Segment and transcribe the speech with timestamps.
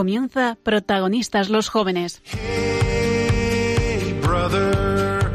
[0.00, 2.22] Comienza Protagonistas los Jóvenes.
[2.24, 5.30] Hey, brother?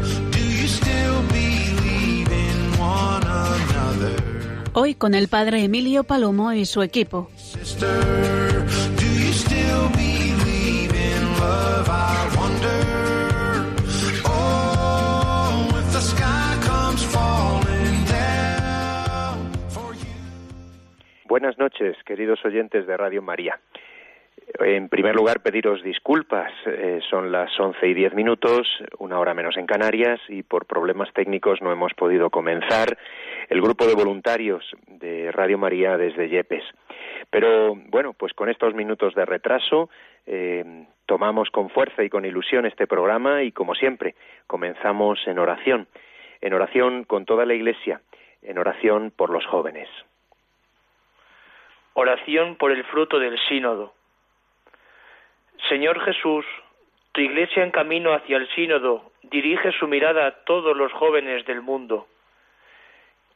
[4.74, 7.30] Hoy con el padre Emilio Palomo y su equipo.
[7.36, 8.66] Sister.
[14.24, 15.70] Oh.
[21.28, 23.60] Buenas noches, queridos oyentes de Radio María.
[24.60, 26.52] En primer lugar, pediros disculpas.
[26.66, 28.68] Eh, son las once y diez minutos,
[29.00, 32.98] una hora menos en Canarias, y por problemas técnicos no hemos podido comenzar
[33.50, 36.64] el grupo de voluntarios de Radio María desde Yepes.
[37.30, 39.90] Pero bueno, pues con estos minutos de retraso
[40.26, 44.16] eh, tomamos con fuerza y con ilusión este programa y como siempre
[44.48, 45.88] comenzamos en oración,
[46.40, 48.02] en oración con toda la Iglesia,
[48.42, 49.90] en oración por los jóvenes.
[51.94, 53.94] Oración por el fruto del sínodo.
[55.70, 56.46] Señor Jesús,
[57.12, 61.62] tu iglesia en camino hacia el sínodo dirige su mirada a todos los jóvenes del
[61.62, 62.08] mundo.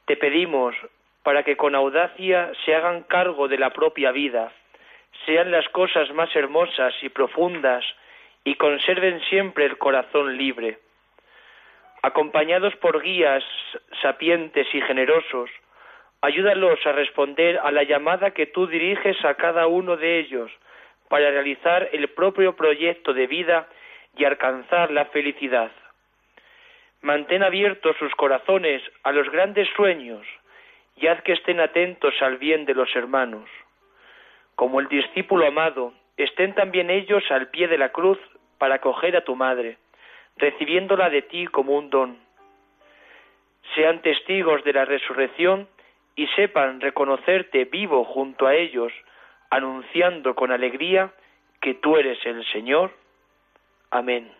[0.04, 0.76] Te pedimos
[1.24, 4.52] para que con audacia se hagan cargo de la propia vida,
[5.26, 7.84] sean las cosas más hermosas y profundas
[8.44, 10.78] y conserven siempre el corazón libre.
[12.02, 13.42] Acompañados por guías
[14.02, 15.50] sapientes y generosos,
[16.20, 20.52] ayúdalos a responder a la llamada que tú diriges a cada uno de ellos
[21.10, 23.66] para realizar el propio proyecto de vida
[24.16, 25.72] y alcanzar la felicidad.
[27.02, 30.24] Mantén abiertos sus corazones a los grandes sueños
[30.96, 33.50] y haz que estén atentos al bien de los hermanos.
[34.54, 38.18] Como el discípulo amado, estén también ellos al pie de la cruz
[38.58, 39.78] para acoger a tu madre,
[40.36, 42.18] recibiéndola de ti como un don.
[43.74, 45.66] Sean testigos de la resurrección
[46.14, 48.92] y sepan reconocerte vivo junto a ellos,
[49.50, 51.12] anunciando con alegría
[51.60, 52.92] que tú eres el Señor.
[53.90, 54.32] Amén.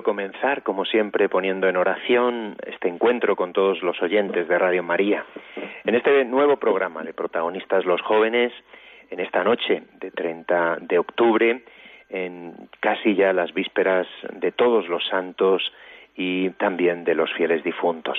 [0.00, 4.82] Querido comenzar, como siempre, poniendo en oración este encuentro con todos los oyentes de Radio
[4.82, 5.24] María.
[5.84, 8.52] En este nuevo programa de protagonistas los jóvenes,
[9.10, 11.62] en esta noche de 30 de octubre,
[12.08, 15.72] en casi ya las vísperas de todos los santos
[16.16, 18.18] y también de los fieles difuntos.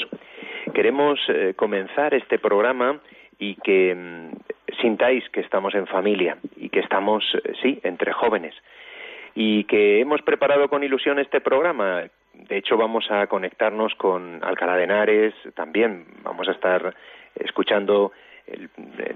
[0.73, 2.99] Queremos eh, comenzar este programa
[3.39, 8.55] y que mm, sintáis que estamos en familia y que estamos, eh, sí, entre jóvenes
[9.35, 12.03] y que hemos preparado con ilusión este programa.
[12.33, 16.95] De hecho, vamos a conectarnos con Alcalá de Henares, también vamos a estar
[17.35, 18.11] escuchando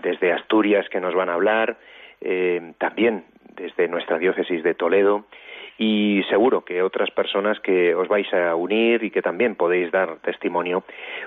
[0.02, 1.78] desde Asturias que nos van a hablar,
[2.22, 3.26] eh, también
[3.56, 5.26] desde nuestra diócesis de Toledo
[5.78, 10.18] y seguro que otras personas que os vais a unir y que también podéis dar
[10.20, 10.84] testimonio,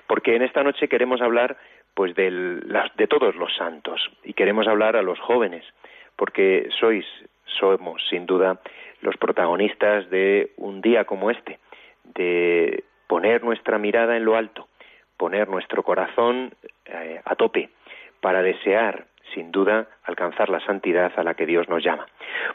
[0.07, 1.57] porque en esta noche queremos hablar
[1.95, 2.63] pues del-
[2.97, 5.65] de todos los santos y queremos hablar a los jóvenes,
[6.17, 7.05] porque sois
[7.59, 8.61] somos sin duda
[9.01, 11.59] los protagonistas de un día como este,
[12.15, 14.69] de poner nuestra mirada en lo alto,
[15.17, 16.55] poner nuestro corazón
[16.85, 17.71] eh, a tope
[18.21, 22.07] para desear sin duda alcanzar la santidad a la que Dios nos llama.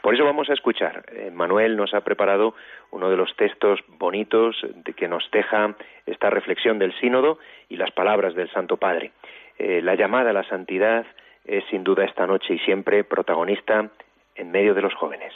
[0.02, 1.04] Por eso vamos a escuchar.
[1.12, 2.54] Eh, Manuel nos ha preparado
[2.90, 5.74] uno de los textos bonitos de que nos deja
[6.06, 7.38] esta reflexión del sínodo
[7.68, 9.12] y las palabras del Santo Padre.
[9.58, 11.06] Eh, la llamada a la santidad
[11.44, 13.90] es sin duda esta noche y siempre protagonista
[14.34, 15.32] en medio de los jóvenes.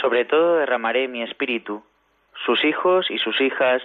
[0.00, 1.82] Sobre todo derramaré mi espíritu.
[2.46, 3.82] Sus hijos y sus hijas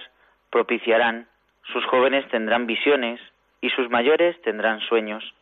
[0.50, 1.28] propiciarán,
[1.74, 3.20] sus jóvenes tendrán visiones
[3.60, 5.34] y sus mayores tendrán sueños.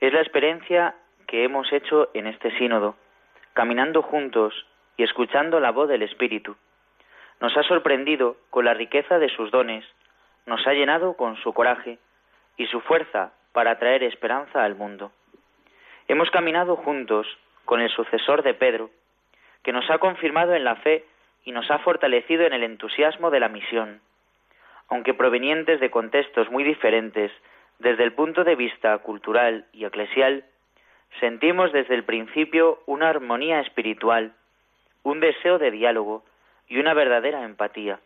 [0.00, 0.94] Es la experiencia
[1.26, 2.96] que hemos hecho en este sínodo,
[3.52, 4.66] caminando juntos
[4.96, 6.56] y escuchando la voz del Espíritu.
[7.40, 9.84] Nos ha sorprendido con la riqueza de sus dones,
[10.46, 11.98] nos ha llenado con su coraje
[12.56, 15.12] y su fuerza para traer esperanza al mundo.
[16.08, 17.26] Hemos caminado juntos
[17.64, 18.90] con el sucesor de Pedro,
[19.62, 21.04] que nos ha confirmado en la fe
[21.44, 24.00] y nos ha fortalecido en el entusiasmo de la misión.
[24.88, 27.32] Aunque provenientes de contextos muy diferentes
[27.78, 30.44] desde el punto de vista cultural y eclesial,
[31.20, 34.32] sentimos desde el principio una armonía espiritual,
[35.02, 36.24] un deseo de diálogo
[36.68, 37.98] y una verdadera empatía.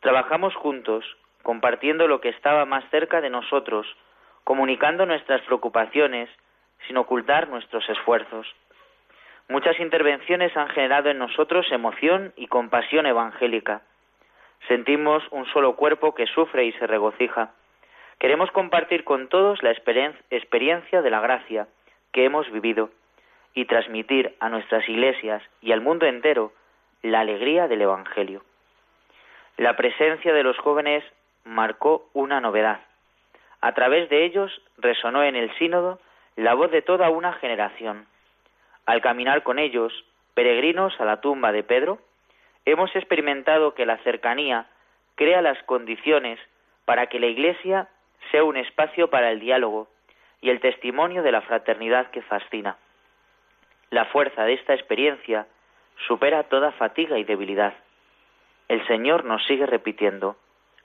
[0.00, 1.04] Trabajamos juntos,
[1.44, 3.86] compartiendo lo que estaba más cerca de nosotros,
[4.42, 6.28] comunicando nuestras preocupaciones
[6.88, 8.52] sin ocultar nuestros esfuerzos.
[9.48, 13.82] Muchas intervenciones han generado en nosotros emoción y compasión evangélica.
[14.68, 17.52] Sentimos un solo cuerpo que sufre y se regocija.
[18.18, 21.68] Queremos compartir con todos la experiencia de la gracia
[22.12, 22.90] que hemos vivido
[23.54, 26.52] y transmitir a nuestras iglesias y al mundo entero
[27.02, 28.42] la alegría del Evangelio.
[29.58, 31.04] La presencia de los jóvenes
[31.44, 32.80] marcó una novedad.
[33.60, 36.00] A través de ellos resonó en el sínodo
[36.36, 38.06] la voz de toda una generación.
[38.86, 39.92] Al caminar con ellos,
[40.34, 41.98] peregrinos a la tumba de Pedro,
[42.64, 44.66] hemos experimentado que la cercanía
[45.14, 46.38] crea las condiciones
[46.84, 47.88] para que la Iglesia
[48.30, 49.88] sea un espacio para el diálogo
[50.40, 52.76] y el testimonio de la fraternidad que fascina.
[53.90, 55.46] La fuerza de esta experiencia
[56.06, 57.74] supera toda fatiga y debilidad.
[58.68, 60.36] El Señor nos sigue repitiendo,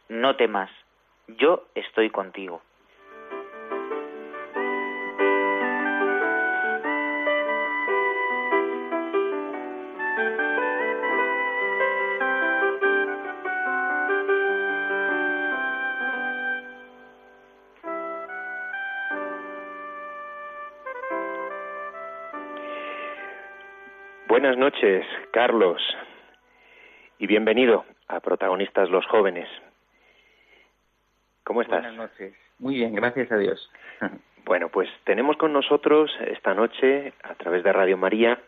[0.09, 0.69] no temas,
[1.27, 2.61] yo estoy contigo.
[24.27, 25.81] Buenas noches, Carlos,
[27.17, 29.49] y bienvenido a Protagonistas los Jóvenes.
[31.49, 31.81] ¿Cómo estás?
[31.81, 32.35] Buenas noches.
[32.59, 33.71] Muy bien, gracias a Dios.
[34.45, 38.39] Bueno, pues tenemos con nosotros esta noche, a través de Radio María,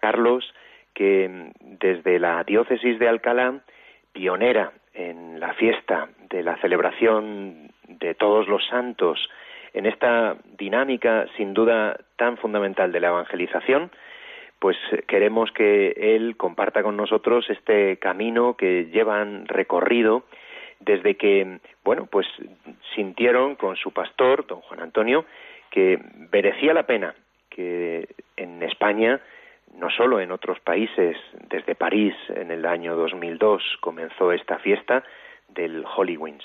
[0.00, 0.52] Carlos,
[0.92, 3.60] que desde la diócesis de Alcalá,
[4.12, 9.30] pionera en la fiesta de la celebración de todos los santos,
[9.72, 13.90] en esta dinámica sin duda tan fundamental de la evangelización,
[14.58, 20.24] pues eh, queremos que él comparta con nosotros este camino que llevan recorrido
[20.80, 22.26] desde que, bueno, pues
[22.94, 25.24] sintieron con su pastor, don Juan Antonio,
[25.70, 25.98] que
[26.32, 27.14] merecía la pena
[27.50, 29.20] que en España,
[29.74, 31.16] no solo en otros países,
[31.48, 35.02] desde París en el año 2002 comenzó esta fiesta
[35.48, 36.44] del Holy Winds.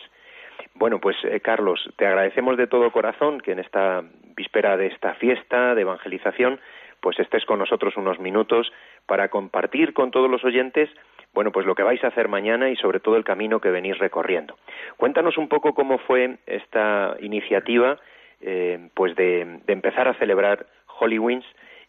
[0.76, 4.04] Bueno, pues eh, Carlos, te agradecemos de todo corazón que en esta
[4.36, 6.60] víspera de esta fiesta de evangelización
[7.00, 8.72] pues estés con nosotros unos minutos
[9.06, 10.90] para compartir con todos los oyentes
[11.34, 13.98] bueno, pues lo que vais a hacer mañana y sobre todo el camino que venís
[13.98, 14.56] recorriendo.
[14.98, 17.98] Cuéntanos un poco cómo fue esta iniciativa,
[18.40, 20.68] eh, pues de, empezar a celebrar
[21.02, 21.46] Wings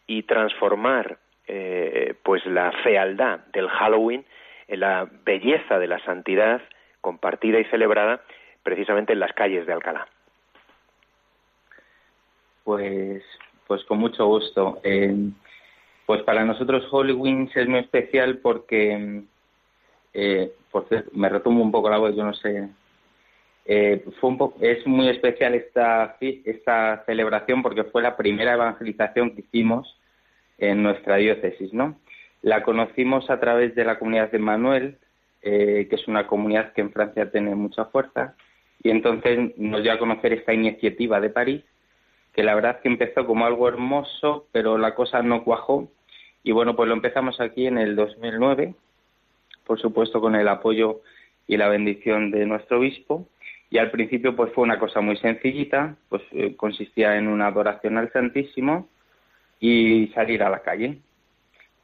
[0.07, 4.25] y transformar, eh, pues la fealdad del Halloween
[4.67, 6.61] en la belleza de la santidad
[7.01, 8.21] compartida y celebrada
[8.63, 10.07] precisamente en las calles de Alcalá.
[12.63, 13.23] Pues
[13.67, 14.79] pues con mucho gusto.
[14.83, 15.15] Eh,
[16.05, 19.23] pues para nosotros Wings es muy especial porque,
[20.13, 20.51] eh,
[21.13, 22.69] me retomo un poco la voz, yo no sé.
[23.65, 29.41] Eh, fue un es muy especial esta, esta celebración porque fue la primera evangelización que
[29.41, 29.99] hicimos
[30.57, 31.99] en nuestra diócesis, ¿no?
[32.43, 34.97] La conocimos a través de la comunidad de Manuel,
[35.41, 38.35] que es una comunidad que en Francia tiene mucha fuerza,
[38.83, 41.63] y entonces nos dio a conocer esta iniciativa de París
[42.35, 45.89] que la verdad que empezó como algo hermoso, pero la cosa no cuajó.
[46.45, 48.75] Y bueno, pues lo empezamos aquí en el 2009,
[49.65, 51.01] por supuesto con el apoyo
[51.47, 53.27] y la bendición de nuestro obispo.
[53.71, 57.97] Y al principio pues fue una cosa muy sencillita, pues eh, consistía en una adoración
[57.97, 58.87] al Santísimo
[59.59, 60.99] y salir a la calle.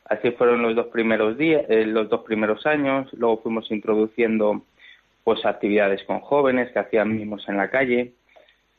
[0.05, 3.11] Así fueron los dos primeros días, eh, los dos primeros años.
[3.13, 4.61] Luego fuimos introduciendo
[5.23, 8.13] pues actividades con jóvenes que hacían mismos en la calle.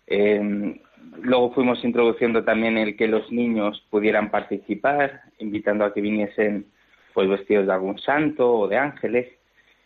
[0.06, 0.80] Eh,
[1.22, 6.66] Luego fuimos introduciendo también el que los niños pudieran participar, invitando a que viniesen
[7.14, 9.28] pues vestidos de algún santo o de ángeles.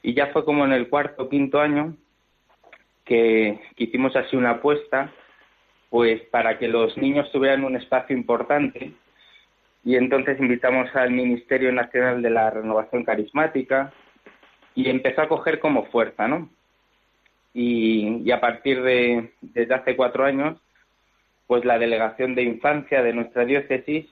[0.02, 1.96] Y ya fue como en el cuarto o quinto año
[3.04, 5.12] que, hicimos así una apuesta,
[5.90, 8.92] pues para que los niños tuvieran un espacio importante.
[9.84, 13.92] Y entonces invitamos al Ministerio Nacional de la Renovación Carismática
[14.74, 16.50] y empezó a coger como fuerza, ¿no?
[17.54, 20.60] Y, y a partir de desde hace cuatro años
[21.46, 24.06] pues la delegación de infancia de nuestra diócesis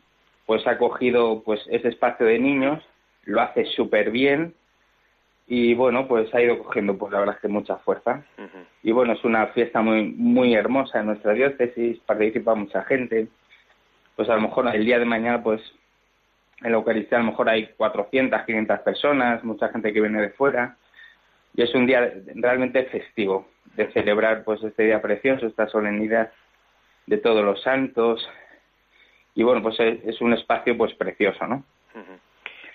[0.47, 2.83] pues ha cogido pues ese espacio de niños,
[3.25, 4.55] lo hace súper bien
[5.47, 8.25] y bueno, pues ha ido cogiendo pues la verdad que mucha fuerza.
[8.83, 13.29] Y bueno, es una fiesta muy muy hermosa en nuestra diócesis, participa mucha gente.
[14.17, 15.61] Pues a lo mejor el día de mañana pues
[16.63, 20.31] en la Eucaristía a lo mejor hay 400, 500 personas, mucha gente que viene de
[20.31, 20.77] fuera.
[21.55, 26.31] Y es un día realmente festivo de celebrar pues este día precioso, esta solemnidad
[27.07, 28.29] de todos los santos.
[29.35, 31.65] Y bueno, pues es, un espacio pues precioso, ¿no?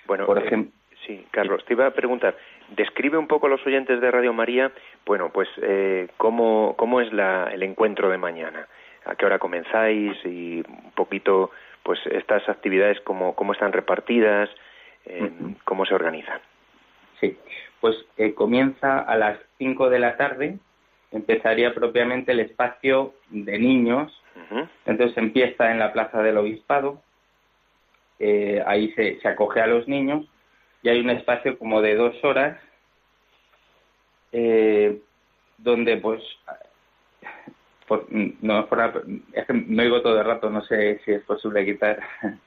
[0.05, 0.73] Bueno, por eh, ejemplo,
[1.05, 2.35] sí, Carlos, te iba a preguntar,
[2.75, 4.71] describe un poco a los oyentes de Radio María,
[5.05, 8.67] bueno, pues eh, cómo, cómo es la, el encuentro de mañana,
[9.05, 11.51] a qué hora comenzáis y un poquito,
[11.83, 14.49] pues estas actividades cómo, cómo están repartidas,
[15.05, 15.31] eh,
[15.63, 16.39] cómo se organizan.
[17.19, 17.37] Sí,
[17.79, 20.57] pues eh, comienza a las 5 de la tarde,
[21.11, 24.18] empezaría propiamente el espacio de niños,
[24.85, 27.01] entonces empieza en la Plaza del Obispado,
[28.19, 30.25] eh, ahí se, se acoge a los niños
[30.81, 32.57] y hay un espacio como de dos horas
[34.31, 34.99] eh,
[35.57, 36.21] donde pues
[38.41, 38.67] no
[39.33, 41.99] es que me oigo todo el rato no sé si es posible quitar.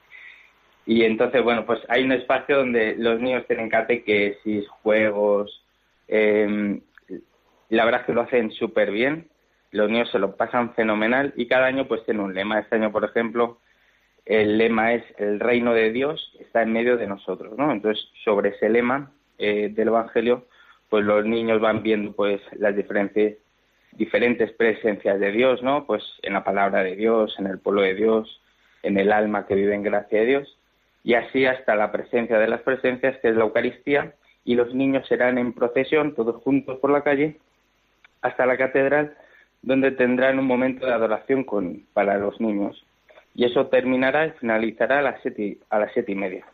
[0.85, 5.63] Y entonces bueno pues hay un espacio donde los niños tienen catequesis juegos
[6.09, 6.77] eh,
[7.69, 9.29] la verdad es que lo hacen súper bien
[9.73, 12.91] los niños se lo pasan fenomenal y cada año pues tiene un lema este año
[12.91, 13.59] por ejemplo
[14.25, 17.71] el lema es el reino de Dios está en medio de nosotros, ¿no?
[17.71, 20.45] Entonces, sobre ese lema eh, del Evangelio,
[20.89, 23.37] pues los niños van viendo pues las diferentes,
[23.91, 25.85] diferentes presencias de Dios, ¿no?
[25.85, 28.41] Pues en la palabra de Dios, en el pueblo de Dios,
[28.83, 30.59] en el alma que vive en gracia de Dios,
[31.03, 34.13] y así hasta la presencia de las presencias, que es la Eucaristía,
[34.45, 37.39] y los niños serán en procesión, todos juntos por la calle,
[38.21, 39.17] hasta la catedral,
[39.63, 42.85] donde tendrán un momento de adoración con, para los niños
[43.35, 46.45] y eso terminará y finalizará a las siete, a las siete y media.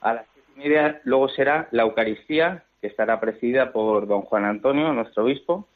[0.00, 4.44] A las siete y media luego será la Eucaristía, que estará presidida por don Juan
[4.44, 5.68] Antonio, nuestro obispo,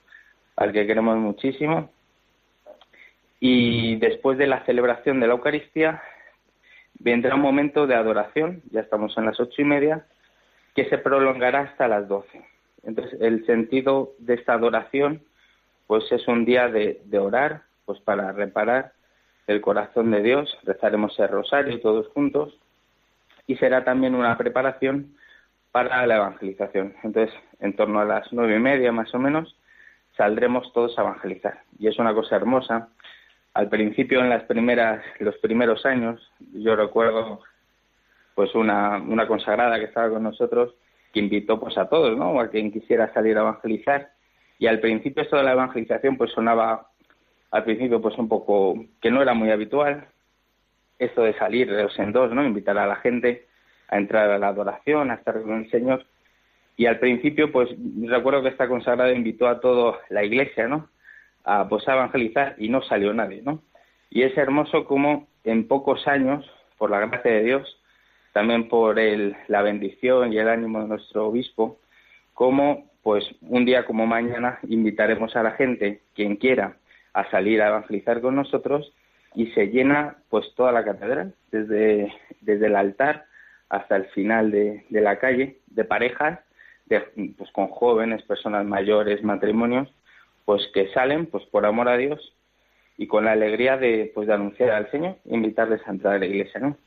[0.57, 1.90] al que queremos muchísimo.
[3.38, 6.02] Y después de la celebración de la Eucaristía
[6.99, 10.07] vendrá un momento de adoración, ya estamos en las ocho y media,
[10.75, 12.43] que se prolongará hasta las doce.
[12.83, 15.23] Entonces, el sentido de esta adoración,
[15.86, 18.92] pues es un día de, de orar, pues para reparar
[19.46, 22.58] el corazón de Dios, rezaremos el rosario todos juntos
[23.46, 25.14] y será también una preparación
[25.74, 26.94] para la evangelización.
[27.02, 29.56] Entonces, en torno a las nueve y media más o menos,
[30.16, 31.62] saldremos todos a evangelizar.
[31.78, 32.88] Y es una cosa hermosa.
[33.54, 36.20] Al principio, en las primeras, los primeros años,
[36.52, 37.40] yo recuerdo
[38.34, 40.74] pues una, una consagrada que estaba con nosotros
[41.12, 42.38] que invitó pues a todos, ¿no?
[42.40, 44.10] A quien quisiera salir a evangelizar.
[44.58, 46.88] Y al principio esto de la evangelización pues sonaba
[47.50, 50.08] al principio pues un poco que no era muy habitual
[50.99, 52.44] esto de salir de dos en dos, ¿no?
[52.44, 53.46] Invitar a la gente
[53.88, 56.04] a entrar a la adoración, a estar con el Señor.
[56.76, 57.68] Y al principio, pues
[58.02, 60.88] recuerdo que esta consagrada invitó a toda la iglesia, ¿no?
[61.44, 63.62] A, pues, a evangelizar y no salió nadie, ¿no?
[64.11, 66.44] Y es hermoso como en pocos años,
[66.78, 67.80] por la gracia de Dios,
[68.32, 71.78] también por el, la bendición y el ánimo de nuestro obispo,
[72.32, 76.78] como pues un día como mañana invitaremos a la gente, quien quiera,
[77.12, 78.92] a salir a evangelizar con nosotros
[79.34, 83.26] y se llena pues toda la catedral, desde, desde el altar
[83.68, 86.40] hasta el final de, de la calle, de parejas,
[86.87, 87.00] de,
[87.37, 89.92] pues con jóvenes, personas mayores, matrimonios,
[90.46, 92.34] pues que salen pues por amor a Dios
[92.96, 96.26] y con la alegría de pues de anunciar al Señor, invitarles a entrar a la
[96.26, 96.78] iglesia, ¿no?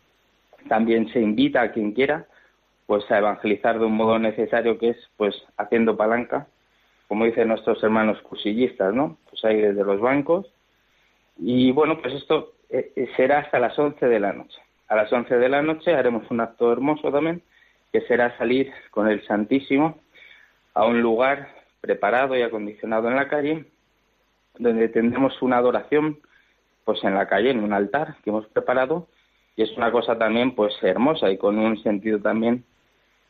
[0.67, 2.25] También se invita a quien quiera
[2.87, 6.47] pues a evangelizar de un modo necesario que es pues haciendo palanca
[7.07, 9.17] como dicen nuestros hermanos cusillistas, ¿no?
[9.29, 10.45] Pues ahí desde los bancos.
[11.37, 14.59] Y bueno, pues esto eh, eh, será hasta las 11 de la noche.
[14.89, 17.41] A las 11 de la noche haremos un acto hermoso también,
[17.91, 19.99] que será salir con el Santísimo
[20.73, 21.49] a un lugar
[21.81, 23.65] preparado y acondicionado en la calle,
[24.57, 26.19] donde tendremos una adoración
[26.83, 29.07] pues en la calle, en un altar que hemos preparado,
[29.55, 32.63] y es una cosa también pues hermosa y con un sentido también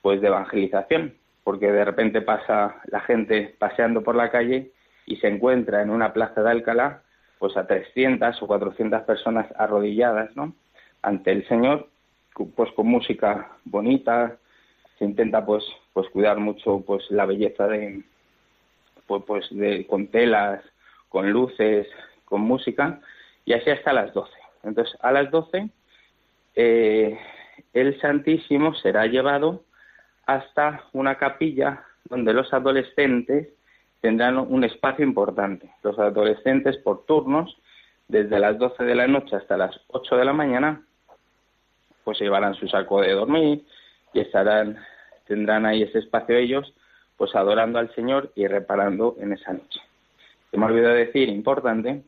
[0.08, 4.72] pues de evangelización porque de repente pasa la gente paseando por la calle
[5.06, 7.02] y se encuentra en una plaza de Alcalá
[7.40, 10.54] pues a 300 o 400 personas arrodilladas, ¿no?
[11.02, 11.90] Ante el Señor,
[12.56, 14.38] pues con música bonita,
[14.98, 18.02] se intenta pues pues cuidar mucho pues la belleza de
[19.08, 20.64] pues, pues de con telas,
[21.10, 21.86] con luces,
[22.24, 23.02] con música
[23.44, 24.32] y así hasta las 12.
[24.64, 25.68] Entonces, a las 12
[26.56, 27.20] eh,
[27.74, 29.67] el Santísimo será llevado
[30.28, 33.48] hasta una capilla donde los adolescentes
[34.02, 35.72] tendrán un espacio importante.
[35.84, 37.58] Los adolescentes por turnos,
[38.08, 40.84] desde las 12 de la noche hasta las 8 de la mañana,
[42.04, 43.66] pues llevarán su saco de dormir
[44.14, 44.78] y estarán,
[45.26, 46.74] tendrán ahí ese espacio ellos,
[47.18, 49.80] pues adorando al Señor y reparando en esa noche.
[50.52, 52.04] Se me olvidó decir, importante,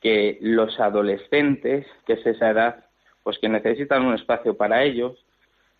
[0.00, 2.84] que los adolescentes, que es esa edad,
[3.22, 5.24] pues que necesitan un espacio para ellos,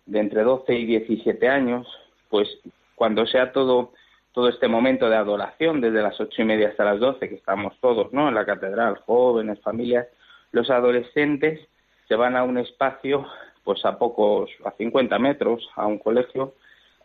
[0.09, 1.87] de entre 12 y 17 años,
[2.29, 2.47] pues
[2.95, 3.91] cuando sea todo
[4.31, 7.73] todo este momento de adoración, desde las ocho y media hasta las doce, que estamos
[7.81, 8.29] todos ¿no?
[8.29, 10.07] en la catedral, jóvenes, familias,
[10.51, 11.59] los adolescentes
[12.07, 13.25] se van a un espacio,
[13.63, 16.53] pues a pocos, a 50 metros, a un colegio,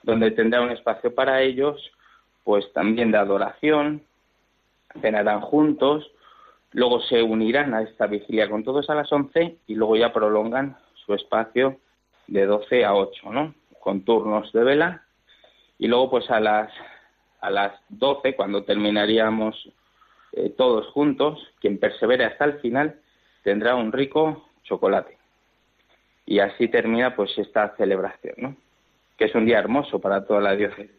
[0.02, 1.90] donde tendrá un espacio para ellos,
[2.44, 4.02] pues también de adoración,
[5.00, 6.10] cenarán juntos,
[6.72, 10.76] luego se unirán a esta vigilia con todos a las 11 y luego ya prolongan
[11.04, 11.78] su espacio
[12.26, 13.54] de 12 a 8, ¿no?
[13.80, 15.02] Con turnos de vela
[15.78, 16.72] y luego pues a las
[17.40, 19.68] a las 12 cuando terminaríamos
[20.32, 22.98] eh, todos juntos, quien persevere hasta el final
[23.42, 25.18] tendrá un rico chocolate.
[26.26, 28.56] Y así termina pues esta celebración, ¿no?
[29.18, 30.90] Que es un día hermoso para toda la diócesis.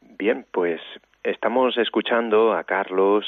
[0.00, 0.80] Bien, pues
[1.22, 3.24] estamos escuchando a Carlos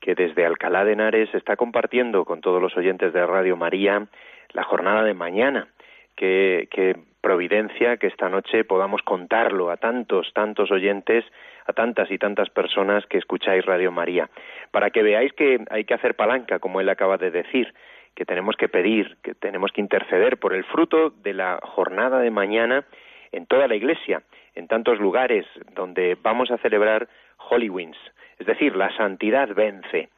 [0.00, 4.06] que desde Alcalá de Henares está compartiendo con todos los oyentes de Radio María
[4.52, 5.68] la jornada de mañana.
[6.16, 11.24] Que, providencia que esta noche podamos contarlo a tantos, tantos oyentes,
[11.66, 14.30] a tantas y tantas personas que escucháis Radio María,
[14.70, 17.74] para que veáis que hay que hacer palanca, como él acaba de decir,
[18.14, 22.30] que tenemos que pedir, que tenemos que interceder por el fruto de la jornada de
[22.30, 22.84] mañana
[23.32, 24.22] en toda la Iglesia,
[24.54, 27.08] en tantos lugares donde vamos a celebrar
[27.50, 27.70] Holy
[28.38, 30.08] es decir, la santidad vence.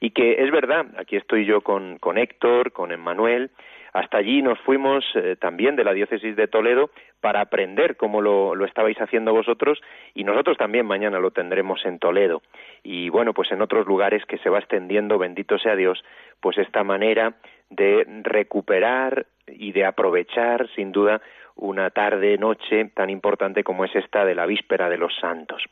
[0.00, 3.50] Y que es verdad, aquí estoy yo con, con Héctor, con Emmanuel,
[3.96, 6.90] hasta allí nos fuimos eh, también de la diócesis de Toledo
[7.22, 9.80] para aprender cómo lo, lo, estabais haciendo vosotros
[10.12, 12.42] y nosotros también mañana lo tendremos en Toledo.
[12.82, 16.04] Y bueno, pues en otros lugares que se va extendiendo, bendito sea Dios,
[16.40, 17.36] pues esta manera
[17.70, 21.22] de recuperar y de aprovechar sin duda
[21.54, 25.64] una tarde, noche tan importante como es esta de la víspera de los santos.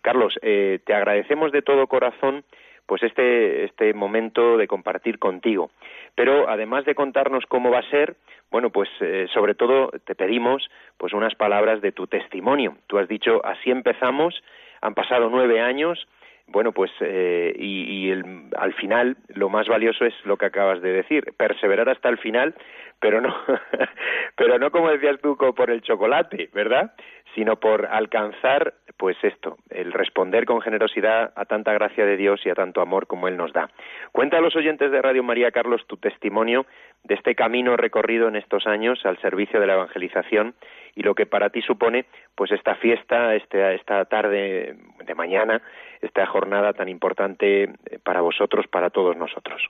[0.00, 2.42] Carlos, eh, te agradecemos de todo corazón
[2.86, 5.70] pues este, este momento de compartir contigo.
[6.14, 8.16] Pero además de contarnos cómo va a ser,
[8.50, 12.76] bueno, pues eh, sobre todo te pedimos pues unas palabras de tu testimonio.
[12.86, 14.42] Tú has dicho, así empezamos,
[14.80, 16.06] han pasado nueve años,
[16.48, 18.10] bueno, pues eh, y,
[18.56, 22.54] al final lo más valioso es lo que acabas de decir, perseverar hasta el final,
[23.00, 23.34] pero no,
[24.36, 26.92] pero no como decías tú por el chocolate, ¿verdad?
[27.34, 32.50] Sino por alcanzar pues esto, el responder con generosidad a tanta gracia de Dios y
[32.50, 33.68] a tanto amor como Él nos da.
[34.12, 36.64] Cuenta a los oyentes de Radio María, Carlos, tu testimonio
[37.04, 40.54] de este camino recorrido en estos años al servicio de la evangelización
[40.96, 45.62] y lo que para ti supone pues esta fiesta, este, esta tarde de mañana,
[46.00, 49.62] esta jornada tan importante para vosotros, para todos nosotros.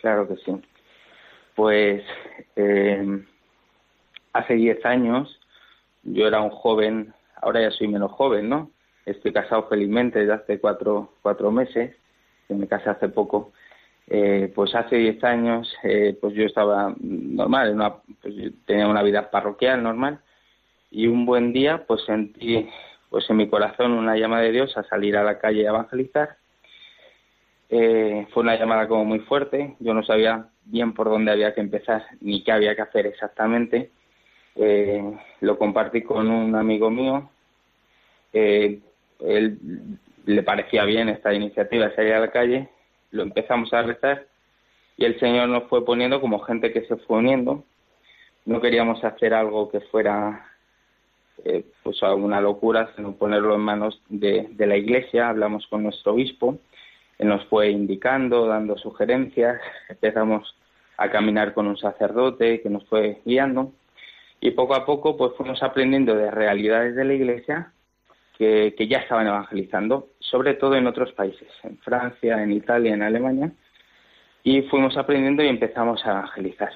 [0.00, 0.60] Claro que sí.
[1.54, 2.04] Pues
[2.56, 3.24] eh,
[4.34, 5.40] hace diez años
[6.02, 8.70] yo era un joven ahora ya soy menos joven, ¿no?
[9.06, 11.96] Estoy casado felizmente desde hace cuatro, cuatro meses,
[12.48, 13.52] me casé hace poco.
[14.10, 17.76] Eh, pues hace diez años, eh, pues yo estaba normal,
[18.22, 20.20] pues tenía una vida parroquial normal,
[20.90, 22.68] y un buen día, pues sentí,
[23.10, 26.36] pues en mi corazón una llama de Dios a salir a la calle a evangelizar.
[27.70, 31.60] Eh, fue una llamada como muy fuerte, yo no sabía bien por dónde había que
[31.60, 33.90] empezar ni qué había que hacer exactamente,
[34.56, 35.02] eh,
[35.40, 37.30] lo compartí con un amigo mío.
[38.32, 38.80] Eh,
[39.20, 39.58] él
[40.24, 42.68] le parecía bien esta iniciativa, salir a la calle,
[43.10, 44.26] lo empezamos a rezar
[44.96, 47.64] y el Señor nos fue poniendo como gente que se fue uniendo.
[48.44, 50.44] No queríamos hacer algo que fuera
[51.44, 55.28] eh, pues alguna locura, sino ponerlo en manos de, la Iglesia.
[55.28, 56.58] Hablamos con nuestro obispo,
[57.18, 59.60] él nos fue indicando, dando sugerencias.
[59.88, 60.56] Empezamos
[60.96, 63.72] a caminar con un sacerdote que nos fue guiando
[64.40, 67.72] y poco a poco pues fuimos aprendiendo de realidades de la Iglesia
[68.38, 73.50] que, ya estaban evangelizando, sobre todo en otros países, en Francia, en Italia, en Alemania,
[74.44, 76.70] y fuimos aprendiendo y empezamos a evangelizar.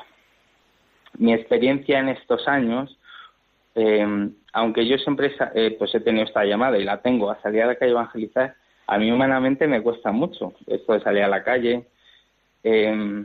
[1.19, 2.99] Mi experiencia en estos años,
[3.77, 7.63] eh, aunque yo siempre eh, pues he tenido esta llamada y la tengo a salir
[7.63, 8.57] a la calle a evangelizar,
[8.89, 11.87] a mí humanamente me cuesta mucho esto de salir a la calle,
[12.65, 13.25] eh,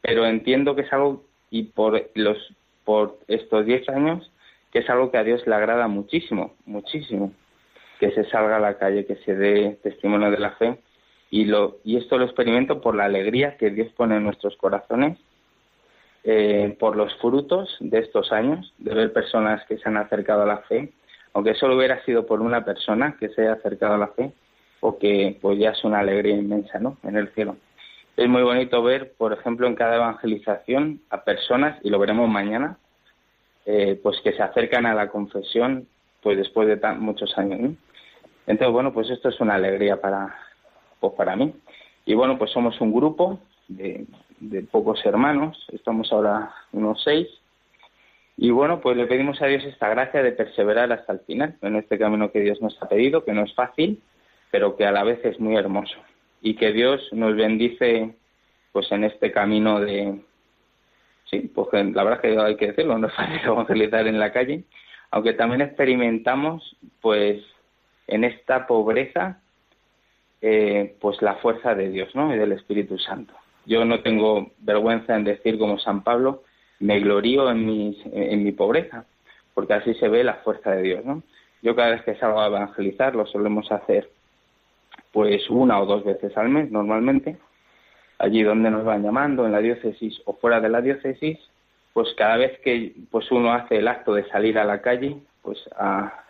[0.00, 2.38] pero entiendo que es algo y por los
[2.84, 4.31] por estos 10 años,
[4.72, 7.32] que es algo que a Dios le agrada muchísimo, muchísimo,
[8.00, 10.78] que se salga a la calle, que se dé testimonio de la fe.
[11.30, 15.18] Y, lo, y esto lo experimento por la alegría que Dios pone en nuestros corazones,
[16.24, 20.46] eh, por los frutos de estos años, de ver personas que se han acercado a
[20.46, 20.92] la fe,
[21.34, 24.32] aunque solo hubiera sido por una persona que se haya acercado a la fe,
[24.80, 26.96] o que pues ya es una alegría inmensa ¿no?
[27.04, 27.56] en el cielo.
[28.16, 32.78] Es muy bonito ver, por ejemplo, en cada evangelización a personas, y lo veremos mañana,
[33.66, 35.86] eh, pues que se acercan a la confesión
[36.22, 37.72] pues después de tan, muchos años.
[38.46, 40.34] Entonces, bueno, pues esto es una alegría para,
[41.00, 41.52] pues para mí.
[42.04, 44.06] Y bueno, pues somos un grupo de,
[44.40, 47.28] de pocos hermanos, estamos ahora unos seis,
[48.36, 51.76] y bueno, pues le pedimos a Dios esta gracia de perseverar hasta el final en
[51.76, 54.02] este camino que Dios nos ha pedido, que no es fácil,
[54.50, 55.96] pero que a la vez es muy hermoso
[56.40, 58.14] y que Dios nos bendice
[58.72, 60.20] pues en este camino de
[61.32, 64.32] sí pues la verdad es que hay que decirlo no es fácil evangelizar en la
[64.32, 64.64] calle
[65.12, 67.44] aunque también experimentamos, pues,
[68.06, 69.40] en esta pobreza,
[70.40, 72.34] eh, pues la fuerza de Dios, ¿no?
[72.34, 73.34] Y del Espíritu Santo.
[73.66, 76.42] Yo no tengo vergüenza en decir como San Pablo,
[76.80, 79.04] me glorío en mi, en mi pobreza,
[79.52, 81.22] porque así se ve la fuerza de Dios, ¿no?
[81.60, 84.10] Yo cada vez que salgo a evangelizar lo solemos hacer
[85.12, 87.36] pues una o dos veces al mes normalmente,
[88.22, 91.38] allí donde nos van llamando, en la diócesis o fuera de la diócesis,
[91.92, 95.58] pues cada vez que pues uno hace el acto de salir a la calle, pues
[95.76, 96.20] a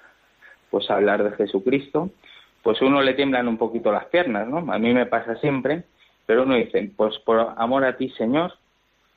[0.70, 2.10] pues a hablar de Jesucristo,
[2.62, 4.72] pues uno le tiemblan un poquito las piernas, ¿no?
[4.72, 5.82] A mí me pasa siempre,
[6.24, 8.54] pero uno dice, pues por amor a ti, Señor,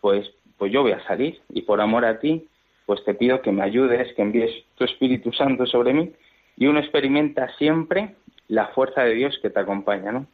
[0.02, 2.46] pues pues yo voy a salir y por amor a ti,
[2.86, 6.12] pues te pido que me ayudes, que envíes tu Espíritu Santo sobre mí
[6.58, 8.16] y uno experimenta siempre
[8.50, 10.28] la fuerza de Dios que te acompaña, ¿no?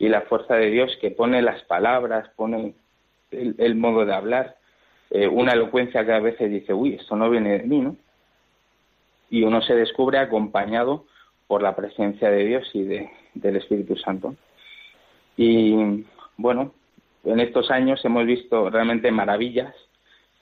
[0.00, 2.74] Y la fuerza de Dios que pone las palabras, pone
[3.30, 4.56] el, modo de hablar,
[5.10, 7.96] eh, una elocuencia que a veces dice, uy, esto no viene de mí, ¿no?
[9.30, 11.04] Y uno se descubre acompañado
[11.46, 14.34] por la presencia de Dios y de, del Espíritu Santo.
[15.36, 16.04] Y
[16.36, 16.74] bueno,
[17.24, 19.74] en estos años hemos visto realmente maravillas,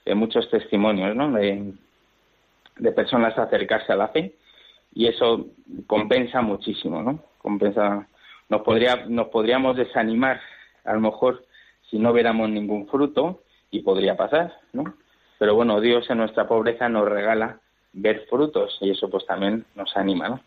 [0.05, 1.33] de muchos testimonios, ¿no?
[1.33, 4.35] De personas acercarse a la fe
[4.95, 5.47] y eso
[5.87, 7.23] compensa muchísimo, ¿no?
[7.39, 8.09] Compensa,
[8.49, 10.41] nos podría, nos podríamos desanimar
[10.85, 11.45] a lo mejor
[11.91, 14.95] si no viéramos ningún fruto y podría pasar, ¿no?
[15.39, 17.61] Pero bueno, Dios en nuestra pobreza nos regala
[17.93, 20.41] ver frutos y eso pues también nos anima, ¿no?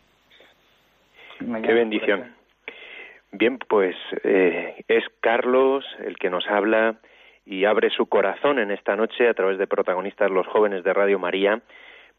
[1.61, 2.35] Qué bendición.
[3.31, 6.97] Bien, pues eh, es Carlos el que nos habla
[7.45, 11.17] y abre su corazón en esta noche a través de protagonistas los jóvenes de Radio
[11.17, 11.61] María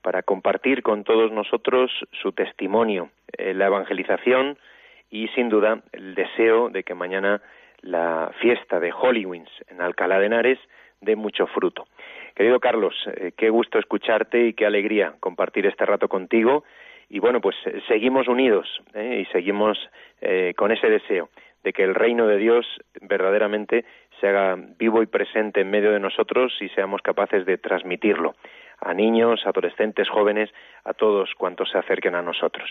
[0.00, 4.58] para compartir con todos nosotros su testimonio, en la evangelización
[5.12, 7.40] y sin duda el deseo de que mañana
[7.82, 10.58] la fiesta de Hollywins en Alcalá de Henares
[11.00, 11.86] dé mucho fruto.
[12.34, 16.64] Querido Carlos, eh, qué gusto escucharte y qué alegría compartir este rato contigo.
[17.10, 19.78] Y bueno, pues eh, seguimos unidos eh, y seguimos
[20.56, 21.30] con ese deseo
[21.64, 22.64] de que el reino de Dios
[23.00, 23.84] verdaderamente
[24.20, 28.36] se haga vivo y presente en medio de nosotros y seamos capaces de transmitirlo
[28.84, 30.50] a niños, adolescentes, jóvenes,
[30.84, 32.70] a todos cuantos se acerquen a nosotros.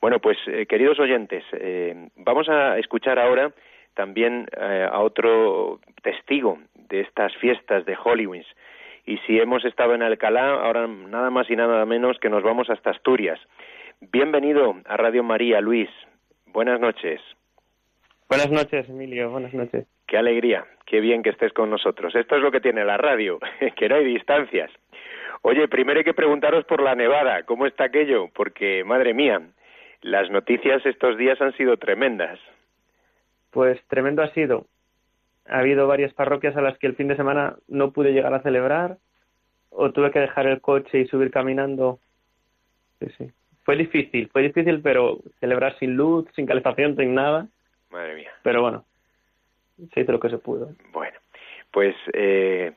[0.00, 3.52] Bueno, pues eh, queridos oyentes, eh, vamos a escuchar ahora
[3.94, 8.44] también eh, a otro testigo de estas fiestas de Halloween.
[9.04, 12.70] Y si hemos estado en Alcalá, ahora nada más y nada menos que nos vamos
[12.70, 13.40] hasta Asturias.
[14.00, 15.90] Bienvenido a Radio María, Luis.
[16.46, 17.20] Buenas noches.
[18.28, 19.30] Buenas noches, Emilio.
[19.30, 19.86] Buenas noches.
[20.06, 22.14] Qué alegría, qué bien que estés con nosotros.
[22.14, 23.38] Esto es lo que tiene la radio,
[23.76, 24.70] que no hay distancias.
[25.42, 28.28] Oye, primero hay que preguntaros por la nevada, ¿cómo está aquello?
[28.34, 29.42] Porque, madre mía,
[30.00, 32.38] las noticias estos días han sido tremendas.
[33.50, 34.66] Pues tremendo ha sido.
[35.48, 38.42] Ha habido varias parroquias a las que el fin de semana no pude llegar a
[38.42, 38.98] celebrar
[39.70, 41.98] o tuve que dejar el coche y subir caminando.
[43.00, 43.30] Sí, sí.
[43.64, 47.48] Fue difícil, fue difícil, pero celebrar sin luz, sin calefacción, sin nada.
[47.90, 48.30] Madre mía.
[48.42, 48.84] Pero bueno,
[49.92, 50.70] se hizo lo que se pudo.
[50.92, 51.18] Bueno,
[51.70, 52.72] pues eh,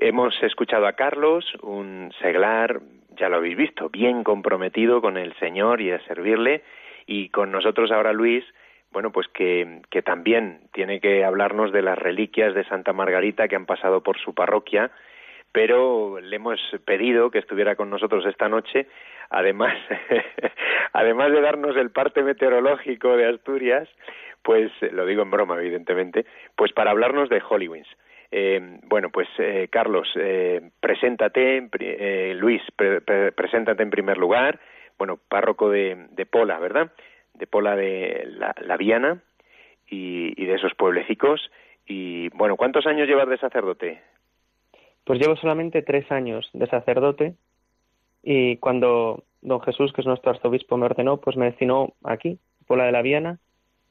[0.00, 2.80] Hemos escuchado a Carlos, un seglar,
[3.16, 6.64] ya lo habéis visto, bien comprometido con el Señor y a servirle,
[7.06, 8.44] y con nosotros ahora Luis,
[8.90, 13.66] bueno, pues que, también tiene que hablarnos de las reliquias de Santa Margarita que han
[13.66, 14.90] pasado por su parroquia,
[15.52, 18.88] pero le hemos pedido que estuviera con nosotros esta noche,
[19.30, 19.76] además,
[20.92, 23.88] además de darnos el parte meteorológico de Asturias,
[24.42, 26.26] pues lo digo en broma, evidentemente,
[26.56, 27.88] pues para hablarnos de Hollywins.
[28.36, 34.58] Eh, bueno, pues eh, Carlos, eh, preséntate, eh, Luis, preséntate en primer lugar.
[34.98, 36.90] Bueno, párroco de, Pola, ¿verdad?
[37.32, 39.22] De Pola de la, Viana
[39.88, 41.48] y, de esos pueblecicos.
[41.86, 44.02] Y bueno, ¿cuántos años llevas de sacerdote?
[45.04, 47.36] Pues llevo solamente tres años de sacerdote
[48.20, 52.86] y cuando don Jesús, que es nuestro arzobispo, me ordenó, pues me destinó aquí, Pola
[52.86, 53.38] de la Viana.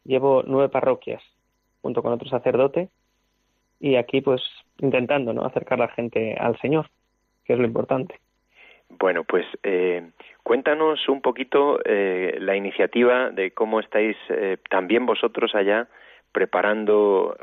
[0.03, 1.23] Llevo nueve parroquias
[1.81, 2.89] junto con otro sacerdote
[3.83, 4.41] y aquí pues
[4.79, 6.87] intentando no acercar a la gente al Señor,
[7.43, 8.17] que es lo importante.
[8.87, 15.53] Bueno, pues eh, cuéntanos un poquito eh, la iniciativa de cómo estáis eh, también vosotros
[15.53, 15.89] allá
[16.31, 17.37] preparando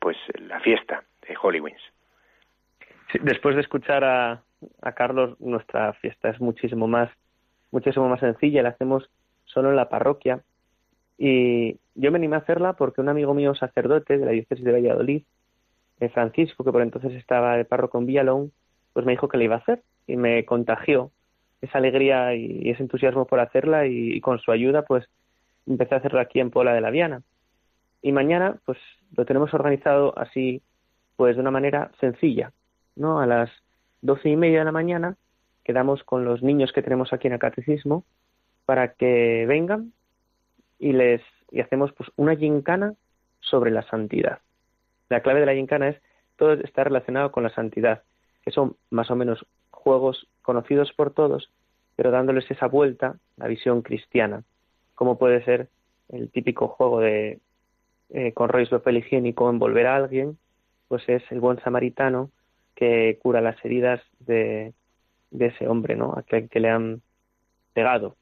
[0.00, 1.80] pues la fiesta de Hollywins.
[3.22, 4.42] después de escuchar a,
[4.82, 7.10] a Carlos, nuestra fiesta es muchísimo más
[7.70, 9.08] muchísimo más sencilla, la hacemos
[9.44, 10.40] solo en la parroquia
[11.18, 14.72] y yo me animé a hacerla porque un amigo mío sacerdote de la diócesis de
[14.72, 15.22] Valladolid
[16.12, 18.52] Francisco, que por entonces estaba de párroco en Villalón,
[18.92, 21.10] pues me dijo que le iba a hacer y me contagió
[21.60, 25.08] esa alegría y ese entusiasmo por hacerla y, con su ayuda pues
[25.66, 27.22] empecé a hacerla aquí en Pola de la Viana.
[28.00, 28.78] Y mañana pues
[29.16, 30.62] lo tenemos organizado así
[31.16, 32.52] pues de una manera sencilla,
[32.94, 33.20] ¿no?
[33.20, 33.50] A las
[34.02, 35.16] doce y media de la mañana
[35.64, 38.04] quedamos con los niños que tenemos aquí en el catecismo
[38.66, 39.92] para que vengan
[40.78, 42.94] y les y hacemos pues una gincana
[43.40, 44.38] sobre la santidad.
[45.08, 46.00] La clave de la gincana es
[46.36, 48.02] todo está relacionado con la santidad,
[48.42, 51.50] que son más o menos juegos conocidos por todos,
[51.96, 54.44] pero dándoles esa vuelta, la visión cristiana,
[54.94, 55.68] como puede ser
[56.08, 57.40] el típico juego de
[58.10, 60.38] eh, con rollos de papel higiénico envolver a alguien,
[60.88, 62.30] pues es el buen samaritano
[62.74, 64.72] que cura las heridas de,
[65.30, 66.14] de ese hombre, ¿no?
[66.16, 67.02] A que, que le han
[67.74, 68.16] pegado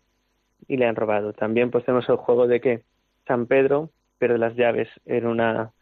[0.66, 1.32] y le han robado.
[1.32, 2.82] También pues tenemos el juego de que
[3.26, 5.72] San Pedro pierde las llaves en una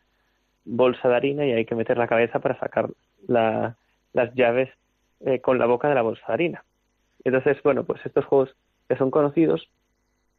[0.64, 2.90] bolsa de harina y hay que meter la cabeza para sacar
[3.27, 3.77] la,
[4.12, 4.70] las llaves
[5.20, 6.64] eh, con la boca de la bolsa de harina.
[7.24, 8.55] Entonces, bueno, pues estos juegos
[8.88, 9.68] que son conocidos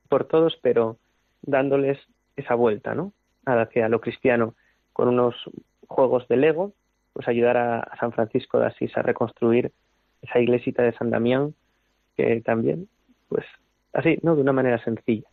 [0.09, 0.97] por todos, pero
[1.41, 1.99] dándoles
[2.35, 3.11] esa vuelta, ¿no?
[3.45, 4.55] Hacia lo cristiano,
[4.93, 5.35] con unos
[5.87, 6.73] juegos de Lego,
[7.13, 9.71] pues ayudar a, San Francisco de Asís a reconstruir
[10.21, 11.53] esa iglesita de San Damián,
[12.15, 12.87] que también,
[13.29, 13.45] pues
[13.93, 14.35] así, ¿no?
[14.35, 15.27] De una manera sencilla.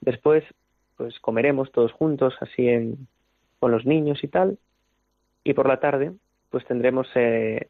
[0.00, 0.44] Después,
[0.96, 3.08] pues comeremos todos juntos, así en,
[3.60, 4.58] con los niños y tal,
[5.44, 6.12] y por la tarde,
[6.50, 7.68] pues tendremos eh,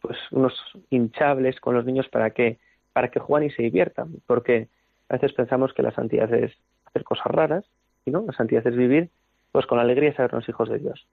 [0.00, 0.54] pues unos
[0.90, 2.58] hinchables con los niños para que
[2.92, 4.68] para que jueguen y se diviertan, porque
[5.08, 6.52] a veces pensamos que la santidad es
[6.86, 7.64] hacer cosas raras,
[8.04, 9.10] y no, la santidad es vivir
[9.52, 11.06] pues con alegría y sabernos hijos de Dios,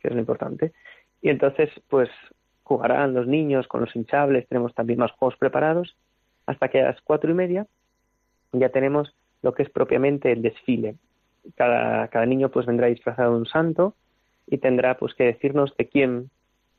[0.00, 0.72] que es lo importante.
[1.20, 2.10] Y entonces, pues
[2.64, 5.96] jugarán los niños con los hinchables, tenemos también más juegos preparados,
[6.46, 7.66] hasta que a las cuatro y media
[8.52, 10.96] ya tenemos lo que es propiamente el desfile.
[11.56, 13.94] Cada, cada niño pues vendrá disfrazado de un santo
[14.46, 16.30] y tendrá pues que decirnos de quién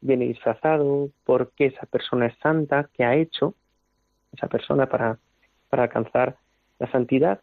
[0.01, 3.55] viene disfrazado, por qué esa persona es santa, qué ha hecho
[4.33, 5.17] esa persona para,
[5.69, 6.37] para alcanzar
[6.79, 7.41] la santidad.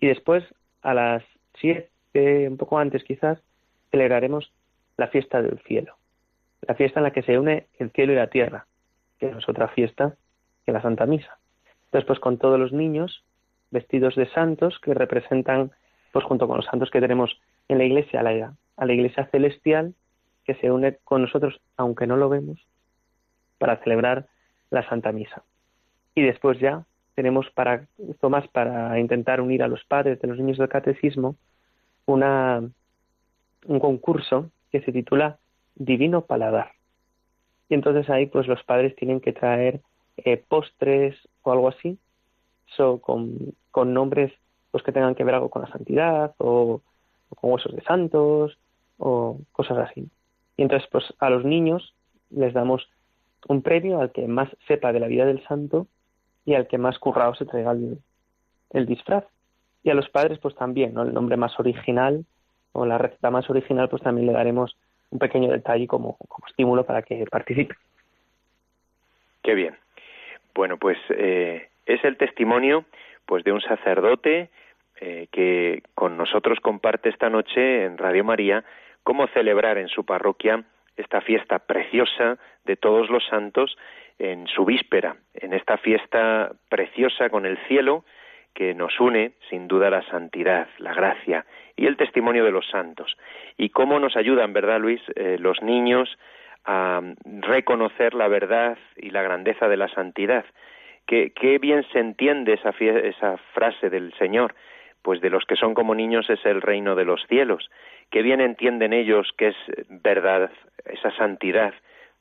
[0.00, 0.44] Y después,
[0.82, 1.24] a las
[1.58, 3.38] siete, un poco antes quizás,
[3.90, 4.52] celebraremos
[4.96, 5.96] la fiesta del cielo,
[6.62, 8.66] la fiesta en la que se une el cielo y la tierra,
[9.18, 10.16] que es otra fiesta
[10.66, 11.38] que la Santa Misa.
[11.92, 13.24] Después, pues, con todos los niños
[13.70, 15.70] vestidos de santos que representan,
[16.12, 19.94] pues junto con los santos que tenemos en la iglesia, a la, iglesia celestial,
[20.44, 22.58] que se une con nosotros, aunque no lo vemos,
[23.58, 24.26] para celebrar
[24.70, 25.42] la Santa Misa.
[26.14, 30.38] Y después ya tenemos para esto más para intentar unir a los padres de los
[30.38, 31.36] niños del catecismo
[32.06, 32.62] una
[33.66, 35.38] un concurso que se titula
[35.74, 36.72] Divino Paladar.
[37.68, 39.80] Y entonces ahí pues los padres tienen que traer
[40.16, 41.98] eh, postres o algo así,
[42.76, 44.32] so, con, con, nombres
[44.72, 46.80] pues que tengan que ver algo con la santidad o,
[47.28, 48.58] con huesos de santos
[48.98, 50.08] o cosas así.
[50.56, 51.94] Y entonces, pues a los niños
[52.30, 52.88] les damos
[53.48, 55.86] un premio al que más sepa de la vida del santo
[56.44, 59.24] y al que más currado se traiga el, disfraz.
[59.84, 61.02] Y a los padres, pues también, ¿no?
[61.02, 62.24] El nombre más original
[62.72, 64.76] o la receta más original, pues también le daremos
[65.10, 67.74] un pequeño detalle como, como estímulo para que participe.
[69.42, 69.76] Qué bien.
[70.54, 72.84] Bueno, pues eh, es el testimonio
[73.26, 74.50] pues de un sacerdote
[75.00, 78.64] eh, que con nosotros comparte esta noche en Radio María
[79.02, 80.64] cómo celebrar en su parroquia
[80.96, 83.76] esta fiesta preciosa de todos los santos
[84.18, 88.04] en su víspera, en esta fiesta preciosa con el cielo
[88.54, 93.16] que nos une sin duda la santidad, la gracia y el testimonio de los santos.
[93.56, 96.18] Y cómo nos ayudan, ¿verdad, Luis, eh, los niños
[96.64, 100.44] a reconocer la verdad y la grandeza de la santidad.
[101.06, 104.54] Qué, bien se entiende esa, esa frase del Señor,
[105.02, 107.70] pues de los que son como niños es el reino de los cielos
[108.10, 109.56] qué bien entienden ellos que es
[109.88, 110.50] verdad
[110.84, 111.74] esa santidad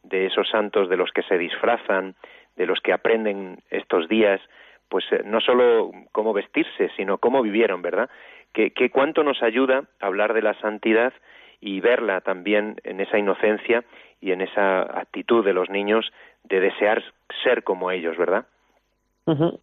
[0.04, 2.16] de esos santos de los que se disfrazan,
[2.56, 4.42] de los que aprenden estos días,
[4.90, 8.10] pues eh, no solo cómo vestirse, sino cómo vivieron, ¿verdad?
[8.54, 11.14] Que, cuánto nos ayuda a hablar de la santidad
[11.62, 13.86] y verla también en esa inocencia
[14.20, 16.12] y en esa actitud de los niños
[16.44, 17.02] de desear
[17.44, 18.46] ser como ellos, ¿verdad?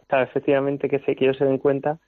[0.06, 1.98] Claro, efectivamente que se quiero se den cuenta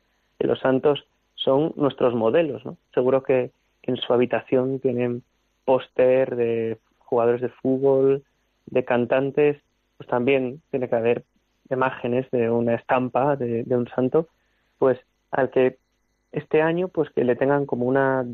[0.46, 2.76] los santos son nuestros modelos, ¿no?
[2.94, 3.50] Seguro que
[3.83, 5.22] en su habitación tienen
[5.64, 8.22] póster de jugadores de fútbol,
[8.66, 9.61] de cantantes,
[9.96, 11.24] pues también tiene que haber
[11.70, 14.29] imágenes de una estampa de, un santo,
[14.79, 14.98] pues
[15.31, 15.79] al que
[16.33, 18.24] este año pues que le tengan como una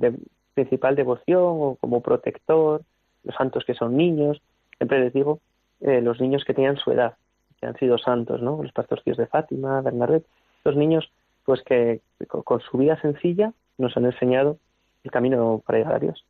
[0.55, 2.83] principal devoción o como protector,
[3.25, 4.41] los santos que son niños,
[4.79, 5.41] siempre les digo,
[5.81, 7.15] eh, los niños que tenían su edad,
[7.61, 8.63] que han sido santos, ¿no?
[8.63, 10.27] Los pastorcillos de Fátima, Bernadette,
[10.65, 11.11] los niños
[11.47, 14.59] pues que con su vida sencilla nos han enseñado
[15.05, 16.27] el camino para llegar a Dios.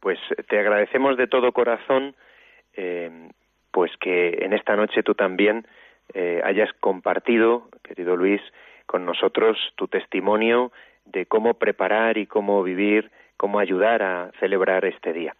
[0.00, 0.18] Pues
[0.48, 2.14] te agradecemos de todo corazón,
[2.74, 3.30] eh,
[3.70, 5.66] pues que en esta noche tú también
[6.12, 8.42] eh, hayas compartido, querido Luis,
[8.84, 10.70] con nosotros tu testimonio
[11.06, 15.34] de cómo preparar y cómo vivir, cómo ayudar a celebrar este día.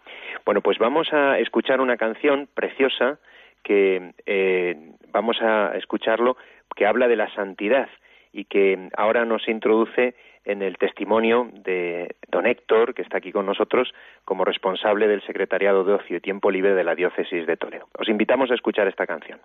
[0.46, 3.18] Bueno, pues vamos a escuchar una canción preciosa
[3.62, 4.76] que eh,
[5.12, 6.36] vamos a escucharlo,
[6.74, 7.88] que habla de la santidad
[8.32, 13.46] y que ahora nos introduce en el testimonio de don Héctor, que está aquí con
[13.46, 13.92] nosotros,
[14.24, 17.88] como responsable del Secretariado de Ocio y Tiempo Libre de la Diócesis de Toledo.
[17.98, 19.38] Os invitamos a escuchar esta canción.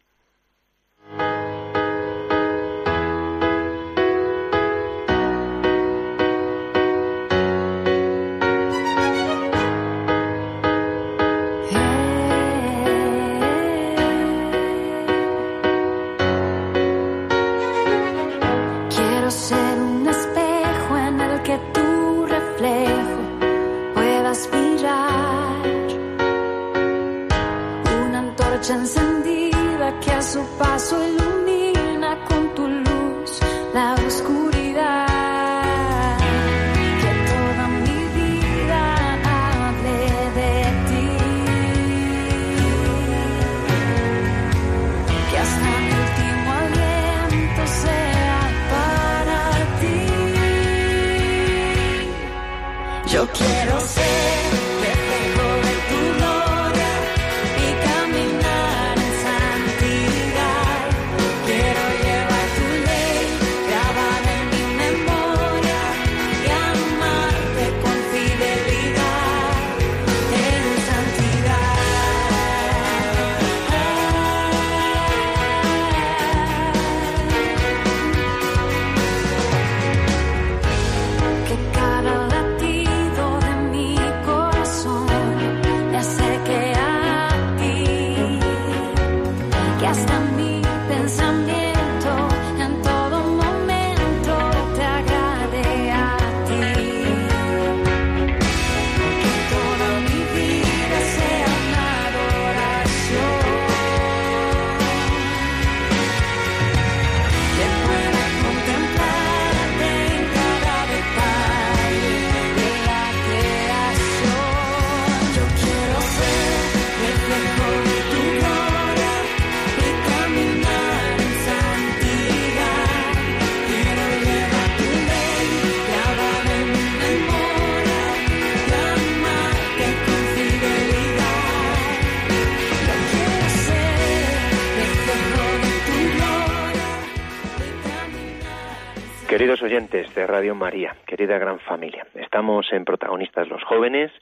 [140.47, 144.13] Radio María, querida gran familia, estamos en Protagonistas los Jóvenes,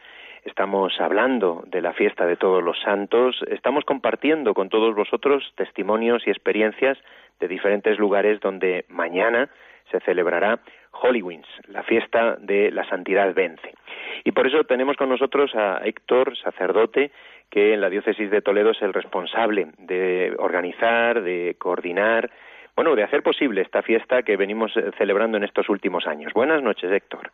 [0.44, 6.26] estamos hablando de la fiesta de todos los santos, estamos compartiendo con todos vosotros testimonios
[6.26, 6.98] y experiencias
[7.40, 9.50] de diferentes lugares donde mañana
[9.92, 10.62] se celebrará
[10.94, 13.76] Hollywins, la fiesta de la santidad vence.
[14.24, 17.12] Y por eso tenemos con nosotros a Héctor, sacerdote,
[17.52, 22.32] que en la diócesis de Toledo es el responsable de organizar, de coordinar,
[22.76, 26.34] bueno, de hacer posible esta fiesta que venimos eh, celebrando en estos últimos años.
[26.34, 27.32] Buenas noches, Héctor.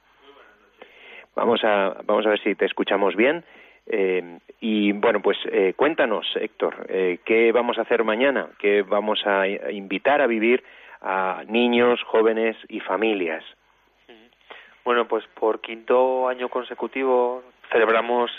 [1.35, 3.43] Vamos a, vamos a ver si te escuchamos bien.
[3.87, 6.85] Eh, y bueno, pues eh, cuéntanos, Héctor,
[7.25, 8.49] ¿qué vamos a hacer mañana?
[8.59, 10.63] ¿Qué vamos a invitar a vivir
[11.01, 13.43] a niños, jóvenes y familias?
[14.85, 18.31] Bueno, pues por quinto año consecutivo celebramos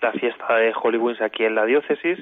[0.00, 2.18] la fiesta de Hollywood aquí en la diócesis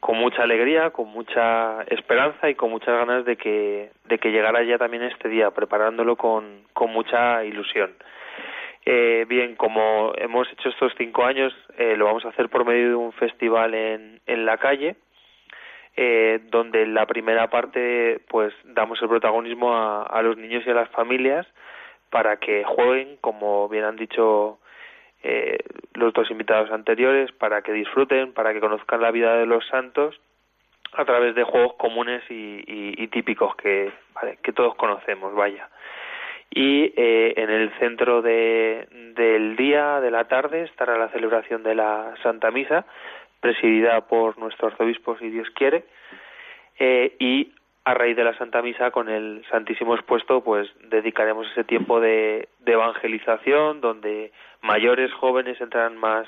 [0.00, 4.62] con mucha alegría, con mucha esperanza y con muchas ganas de que, de que llegara
[4.62, 7.92] ya también este día, preparándolo con, con mucha ilusión.
[8.84, 12.88] Eh, bien, como hemos hecho estos cinco años, eh, lo vamos a hacer por medio
[12.90, 14.94] de un festival en, en la calle,
[15.96, 20.74] eh, donde en la primera parte pues damos el protagonismo a los niños y a
[20.74, 21.46] las familias
[22.10, 24.60] para que jueguen, como bien han dicho
[25.28, 25.58] eh,
[25.94, 30.14] los dos invitados anteriores para que disfruten, para que conozcan la vida de los santos
[30.92, 33.90] a través de juegos comunes y, típicos que,
[34.42, 35.68] que todos conocemos, vaya.
[36.48, 38.86] Y eh, en el centro de,
[39.16, 42.84] del día, de la tarde, estará la celebración de la Santa Misa,
[43.40, 45.86] presidida por nuestro arzobispo, si Dios quiere,
[46.78, 47.52] eh, y
[47.86, 52.48] a raíz de la Santa Misa con el Santísimo expuesto, pues dedicaremos ese tiempo de,
[52.66, 56.26] evangelización, donde mayores, jóvenes entrarán más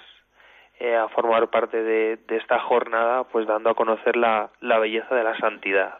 [0.78, 5.36] eh, a formar parte de, esta jornada, pues dando a conocer la, belleza de la
[5.38, 5.98] santidad.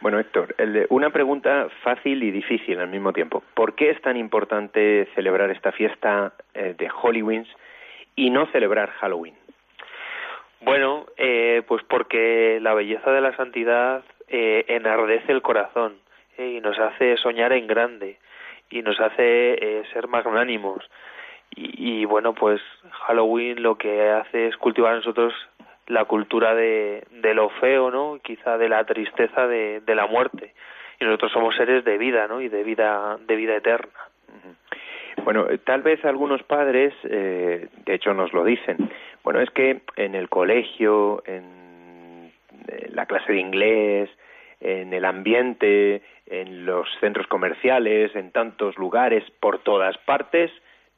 [0.00, 0.54] Bueno, Héctor,
[0.90, 3.42] una pregunta fácil y difícil al mismo tiempo.
[3.54, 7.44] ¿Por qué es tan importante celebrar esta fiesta eh, de Halloween
[8.14, 9.34] y no celebrar Halloween?
[10.60, 14.04] Bueno, eh, pues porque la belleza de la santidad
[14.36, 15.94] eh, enardece el corazón
[16.36, 18.18] eh, y nos hace soñar en grande
[18.68, 20.90] y nos hace eh, ser magnánimos.
[21.54, 22.60] Y, y, bueno, pues
[23.06, 25.32] Halloween lo que hace es cultivar en nosotros
[25.86, 28.18] la cultura de, lo feo, ¿no?
[28.24, 30.52] Quizá de la tristeza de, de la muerte.
[30.98, 32.40] Y nosotros somos seres de vida, ¿no?
[32.40, 33.92] Y de vida, de vida eterna.
[35.22, 38.90] Bueno, tal vez algunos padres, eh, de hecho nos lo dicen,
[39.22, 42.32] bueno, es que en el colegio, en
[42.90, 44.10] la clase de inglés,
[44.64, 50.50] en el ambiente, en los centros comerciales, en tantos lugares, por todas partes,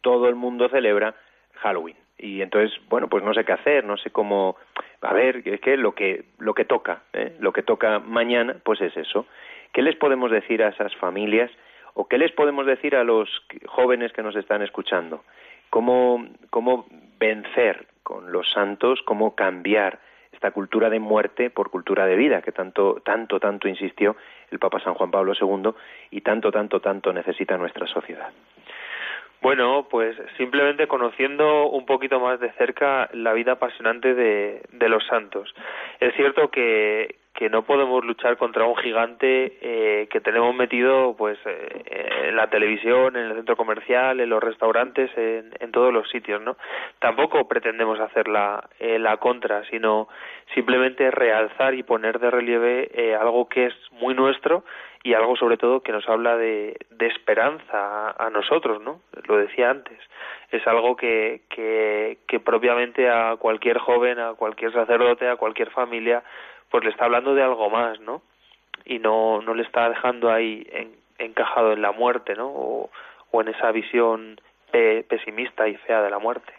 [0.03, 1.17] todo el mundo celebra
[1.55, 1.97] Halloween.
[2.17, 4.57] Y entonces, bueno, pues no sé qué hacer, no sé cómo,
[5.03, 7.37] a ver, es que lo que lo que toca, ¿eh?
[7.41, 9.27] lo que toca mañana, pues es eso.
[9.73, 11.51] ¿Qué les podemos decir a esas familias
[11.95, 13.29] o qué les podemos decir a los
[13.67, 15.25] jóvenes que nos están escuchando?
[15.71, 16.87] ¿Cómo, cómo
[17.19, 19.99] vencer con los santos, cómo cambiar
[20.37, 24.17] esta cultura de muerte por cultura de vida que tanto, tanto, tanto insistió
[24.51, 25.73] el Papa San Juan Pablo II
[26.11, 28.29] y tanto, tanto, tanto necesita nuestra sociedad.
[29.43, 35.07] Bueno, pues simplemente conociendo un poquito más de cerca la vida apasionante de, de los
[35.07, 35.55] santos.
[36.01, 41.39] Es cierto que, que no podemos luchar contra un gigante eh, que tenemos metido pues
[41.45, 46.41] eh, en la televisión, en el centro comercial, en los restaurantes, en, todos los sitios,
[46.41, 46.57] ¿no?
[46.99, 50.09] Tampoco pretendemos hacer la, eh, la contra, sino
[50.55, 54.65] simplemente realzar y poner de relieve eh, algo que es muy nuestro
[55.03, 59.01] y algo sobre todo que nos habla de, de esperanza a, a, nosotros, ¿no?
[59.29, 59.99] Lo decía antes,
[60.51, 66.23] es algo que, que, que propiamente a cualquier joven, a cualquier sacerdote, a cualquier familia,
[66.71, 68.23] pues le está hablando de algo más, ¿no?
[68.85, 72.49] Y no, no le está dejando ahí en, encajado en la muerte, ¿no?
[72.49, 72.91] O,
[73.31, 74.41] o en esa visión
[74.71, 76.53] pe pesimista y fea de la muerte.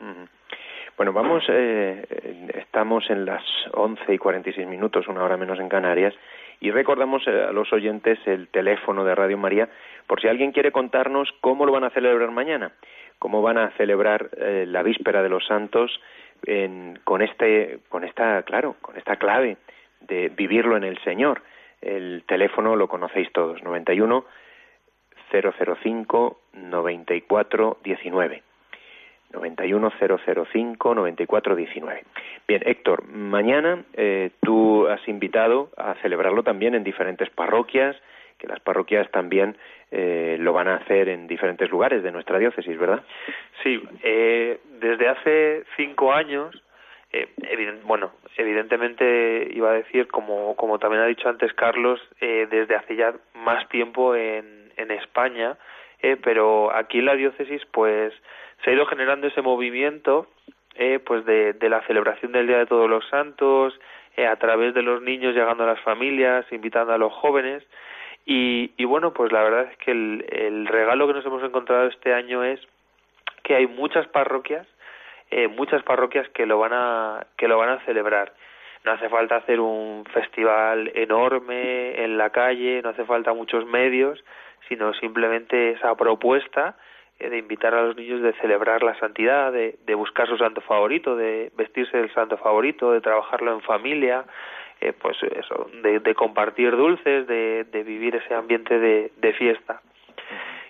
[0.95, 2.03] Bueno, vamos, eh,
[2.55, 3.43] estamos en las
[3.73, 6.13] 11 y 46 minutos, una hora menos en Canarias,
[6.59, 9.69] y recordamos eh, a los oyentes el teléfono de Radio María,
[10.07, 12.71] por si alguien quiere contarnos cómo lo van a celebrar mañana,
[13.19, 16.01] cómo van a celebrar eh, la víspera de los santos
[16.45, 19.57] en, con este, con esta, claro, con esta clave
[20.01, 21.41] de vivirlo en el Señor.
[21.81, 24.25] El teléfono lo conocéis todos, 91
[25.31, 28.43] 005 94 19.
[29.33, 32.03] 91 005 94 19.
[32.47, 37.95] Bien, Héctor, mañana eh, tú has invitado a celebrarlo también en diferentes parroquias,
[38.37, 39.57] que las parroquias también
[39.91, 43.03] eh, lo van a hacer en diferentes lugares de nuestra diócesis, ¿verdad?
[43.63, 46.63] Sí, eh, desde hace cinco años
[47.11, 52.47] eh, evident, bueno, evidentemente iba a decir, como, como también ha dicho antes Carlos, eh,
[52.49, 55.57] desde hace ya más tiempo en, en España,
[56.01, 58.13] eh, pero aquí en la diócesis pues
[58.63, 60.27] se ha ido generando ese movimiento
[60.75, 63.79] eh, pues de, de la celebración del Día de Todos los Santos,
[64.15, 67.63] eh, a través de los niños llegando a las familias, invitando a los jóvenes,
[68.25, 71.87] y, y bueno, pues la verdad es que el, el regalo que nos hemos encontrado
[71.87, 72.59] este año es
[73.43, 74.67] que hay muchas parroquias
[75.31, 78.33] eh, muchas parroquias que lo van a que lo van a celebrar.
[78.85, 84.23] No hace falta hacer un festival enorme en la calle no hace falta muchos medios
[84.69, 86.75] sino simplemente esa propuesta
[87.19, 90.61] eh, de invitar a los niños de celebrar la santidad de, de buscar su santo
[90.61, 94.25] favorito de vestirse del santo favorito de trabajarlo en familia
[94.79, 99.81] eh, pues eso de, de compartir dulces de, de vivir ese ambiente de, de fiesta.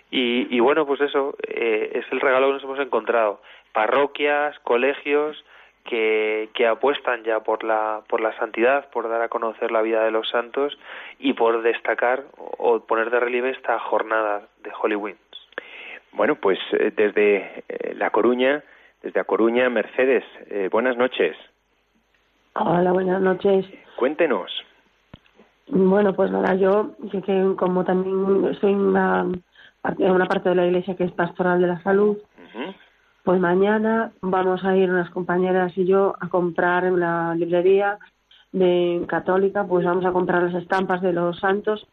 [0.10, 3.42] Y, y bueno pues eso eh, es el regalo que nos hemos encontrado
[3.74, 5.44] parroquias, colegios
[5.88, 10.04] que, que apuestan ya por la, por la santidad, por dar a conocer la vida
[10.04, 10.78] de los santos
[11.18, 15.20] y por destacar o poner de relieve esta jornada de Holy Winds.
[16.12, 18.64] Bueno, pues eh, desde eh, La Coruña,
[19.02, 21.38] desde A Coruña, Mercedes, eh, buenas noches.
[22.54, 23.66] Hola, buenas noches.
[23.96, 24.52] Cuéntenos.
[25.68, 29.26] Bueno, pues nada, yo que, que como también soy una,
[29.98, 32.76] una parte de la iglesia que es pastoral de la salud, uh -huh.
[33.28, 38.00] Pues mañana vamos a ir unas compañeras y yo a comprar en la librería
[38.54, 41.86] de católica, pues vamos a comprar las estampas de los santos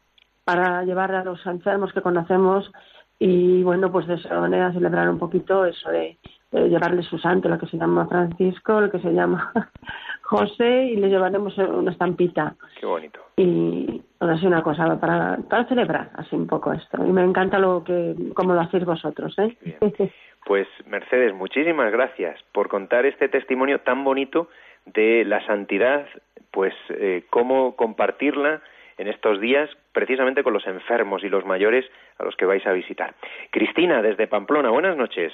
[0.45, 2.71] para llevar a los enfermos que conocemos
[3.19, 6.19] y bueno, pues de esa manera celebrar un poquito eso de,
[6.53, 9.53] de llevarles su santo, lo que se llama Francisco, lo que se llama
[10.23, 12.55] José y le llevaremos una estampita.
[12.79, 13.19] Qué bonito.
[13.37, 17.05] Y bueno, así una cosa para, para celebrar así un poco esto.
[17.05, 19.59] Y me encanta lo que, como lo hacéis vosotros, ¿eh?
[19.63, 19.79] Bien.
[20.45, 24.49] Pues Mercedes, muchísimas gracias por contar este testimonio tan bonito
[24.85, 26.07] de la santidad,
[26.51, 28.61] pues eh, cómo compartirla
[28.99, 31.85] en estos días precisamente con los enfermos y los mayores
[32.19, 33.15] a los que vais a visitar.
[33.51, 35.33] Cristina, desde Pamplona, buenas noches.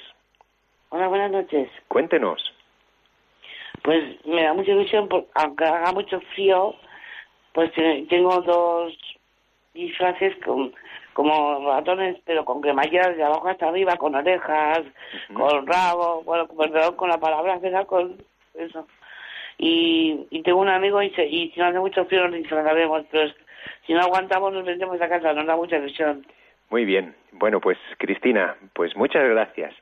[0.89, 1.69] Hola, buenas noches.
[1.87, 2.41] Cuéntenos.
[3.83, 6.75] Pues me da mucha ilusión, porque aunque haga mucho frío,
[7.53, 8.97] pues tengo dos
[9.73, 10.73] disfraces con
[11.13, 14.79] como ratones, pero con cremalleras de abajo hasta arriba, con orejas,
[15.29, 15.33] uh -huh.
[15.33, 17.85] con rabo, bueno, perdón con la palabra, ¿verdad?
[17.85, 18.15] Con
[18.55, 18.87] eso.
[19.57, 23.05] y, y tengo un amigo y, se- y si no hace mucho frío nos disfrazaremos,
[23.11, 23.35] pero es-
[23.85, 26.25] si no aguantamos nos vendemos a casa, nos da mucha ilusión.
[26.69, 27.13] Muy bien.
[27.33, 29.73] Bueno, pues Cristina, pues muchas gracias.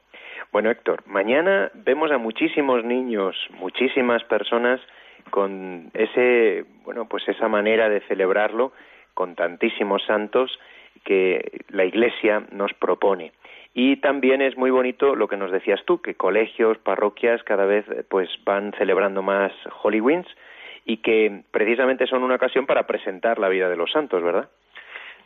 [0.51, 4.81] Bueno, Héctor, mañana vemos a muchísimos niños, muchísimas personas
[5.29, 8.71] con ese, bueno, pues esa manera de celebrarlo
[9.13, 10.59] con tantísimos santos
[11.03, 13.31] que la Iglesia nos propone.
[13.73, 17.85] Y también es muy bonito lo que nos decías tú, que colegios, parroquias cada vez
[17.89, 19.51] eh, pues van celebrando más
[19.83, 20.01] Holy
[20.85, 24.49] y que precisamente son una ocasión para presentar la vida de los santos, ¿verdad?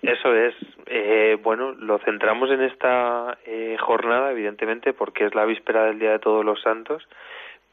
[0.01, 0.53] Eso es.
[0.87, 6.11] Eh, bueno, lo centramos en esta eh, jornada, evidentemente, porque es la víspera del Día
[6.11, 7.07] de Todos los Santos,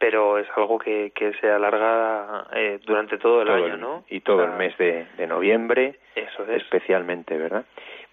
[0.00, 4.04] pero es algo que, que se alarga eh, durante todo el Todo año, el- ¿no?
[4.08, 6.62] Y todo O el sea, mes de, de noviembre, Eso es.
[6.62, 7.64] especialmente, ¿verdad?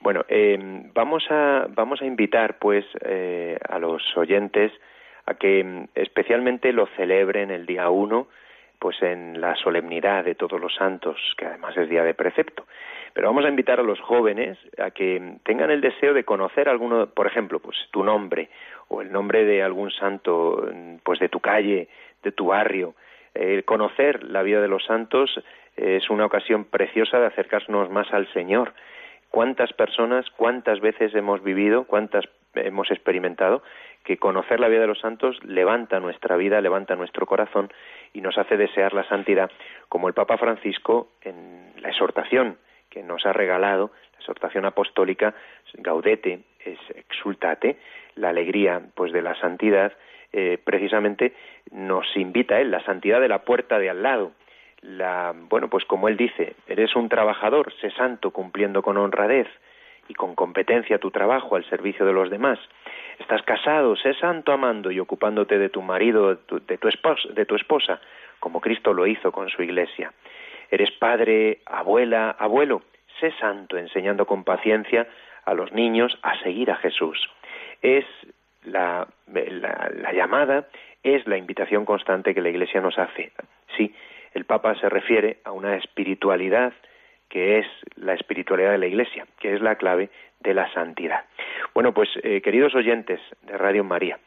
[0.01, 0.57] Bueno, eh,
[0.93, 4.71] vamos a vamos a invitar, pues, eh, a los oyentes
[5.25, 8.27] a que mm, especialmente lo celebren el día uno,
[8.79, 12.67] pues en la solemnidad de todos los santos, que además es día de precepto.
[13.13, 16.69] Pero vamos a invitar a los jóvenes a que mm, tengan el deseo de conocer
[16.69, 18.49] alguno, por ejemplo, pues tu nombre
[18.89, 21.87] o el nombre de algún santo, mm, pues de tu calle,
[22.23, 22.95] de tu barrio.
[23.33, 25.39] Eh, conocer la vida de los santos
[25.75, 28.73] es una ocasión preciosa de acercarnos más al Señor.
[29.29, 32.25] ¿Cuántas personas, cuántas veces hemos vivido, cuántas
[32.55, 33.61] hemos experimentado
[34.03, 37.71] que conocer la vida de los santos levanta nuestra vida, levanta nuestro corazón
[38.13, 39.51] y nos hace desear la santidad,
[39.89, 42.57] como el Papa Francisco en la exhortación
[42.89, 45.35] que nos ha regalado, la exhortación apostólica,
[45.73, 46.39] gaudete,
[46.73, 47.77] es exultate,
[48.15, 49.93] la alegría pues de la santidad,
[50.33, 51.33] eh, precisamente
[51.71, 54.33] nos invita a él, la santidad de la puerta de al lado,
[54.81, 59.47] la, bueno, pues como él dice, eres un trabajador, sé santo cumpliendo con honradez
[60.07, 62.59] y con competencia tu trabajo al servicio de los demás.
[63.19, 67.29] Estás casado, sé santo amando y ocupándote de tu marido, de tu, de tu esposa,
[67.29, 67.99] de tu esposa,
[68.39, 70.13] como Cristo lo hizo con su iglesia.
[70.69, 72.83] Eres padre, abuela, abuelo,
[73.19, 75.07] sé santo enseñando con paciencia
[75.47, 77.17] a los niños a seguir a Jesús.
[77.81, 78.05] Es
[78.65, 80.67] la, la, la llamada,
[81.03, 83.31] es la invitación constante que la Iglesia nos hace.
[83.77, 83.95] Sí,
[84.33, 86.73] el Papa se refiere a una espiritualidad
[87.29, 90.09] que es la espiritualidad de la Iglesia, que es la clave
[90.41, 91.23] de la santidad.
[91.73, 94.19] Bueno, pues eh, queridos oyentes de Radio María,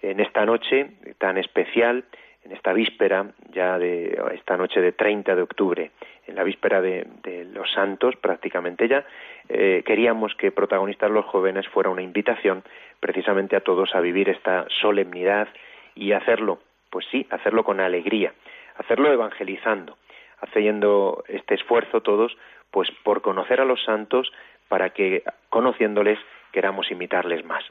[0.00, 2.04] en esta noche tan especial,
[2.44, 5.90] en esta víspera ya de esta noche de 30 de octubre,
[6.28, 9.04] en la víspera de, de los santos prácticamente ya,
[9.48, 12.62] eh, queríamos que protagonistas los jóvenes fuera una invitación
[13.00, 15.48] precisamente a todos a vivir esta solemnidad
[15.94, 16.60] y hacerlo,
[16.90, 18.34] pues sí, hacerlo con alegría,
[18.76, 19.96] hacerlo evangelizando,
[20.40, 22.36] haciendo este esfuerzo todos,
[22.70, 24.30] pues por conocer a los santos
[24.68, 26.18] para que conociéndoles
[26.52, 27.64] queramos imitarles más.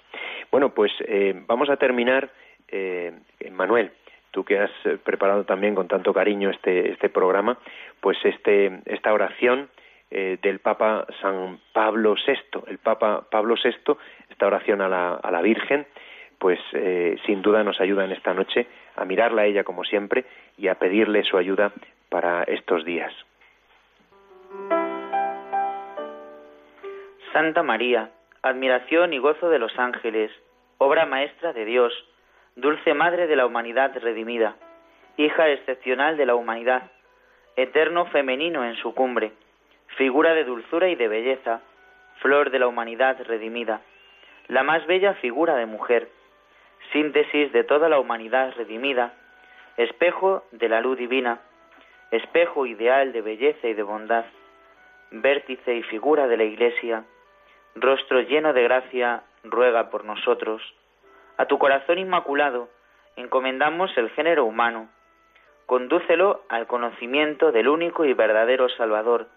[0.52, 2.30] Bueno, pues eh, vamos a terminar,
[2.70, 3.14] eh,
[3.52, 3.92] Manuel,
[4.38, 7.58] tú que has eh, preparado también con tanto cariño este, este programa,
[8.00, 9.68] pues este, esta oración
[10.12, 13.96] eh, del Papa San Pablo VI, el Papa Pablo VI,
[14.30, 15.88] esta oración a la, a la Virgen,
[16.38, 20.26] pues eh, sin duda nos ayuda en esta noche a mirarla a ella como siempre
[20.56, 21.72] y a pedirle su ayuda
[22.10, 23.12] para estos días.
[27.34, 28.12] Santa María,
[28.44, 30.30] admiración y gozo de los ángeles,
[30.78, 31.92] obra maestra de Dios,
[32.58, 34.56] dulce madre de la humanidad redimida,
[35.16, 36.90] hija excepcional de la humanidad,
[37.56, 39.32] eterno femenino en su cumbre,
[39.96, 41.62] figura de dulzura y de belleza,
[42.20, 43.82] flor de la humanidad redimida,
[44.48, 46.10] la más bella figura de mujer,
[46.92, 49.14] síntesis de toda la humanidad redimida,
[49.78, 51.40] espejo de la luz divina,
[52.10, 54.26] espejo ideal de belleza y de bondad,
[55.12, 57.04] vértice y figura de la Iglesia,
[57.76, 60.64] rostro lleno de gracia, ruega por nosotros.
[61.38, 62.70] A tu corazón inmaculado
[63.16, 64.90] encomendamos el género humano.
[65.66, 69.28] Condúcelo al conocimiento del único y verdadero Salvador,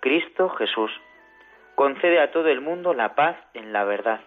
[0.00, 0.90] Cristo Jesús.
[1.74, 4.20] Concede a todo el mundo la paz en la verdad,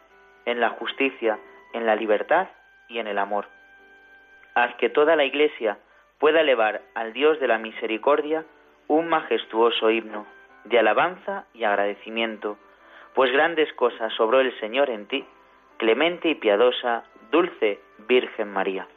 [0.45, 1.39] en la justicia,
[1.73, 2.47] en la libertad
[2.89, 3.45] y en el amor.
[4.55, 5.77] Haz que toda la Iglesia
[6.19, 8.45] pueda elevar al Dios de la misericordia
[8.87, 10.25] un majestuoso himno
[10.65, 12.57] de alabanza y agradecimiento,
[13.13, 15.25] pues grandes cosas sobró el Señor en ti,
[15.77, 18.87] clemente y piadosa, dulce Virgen María.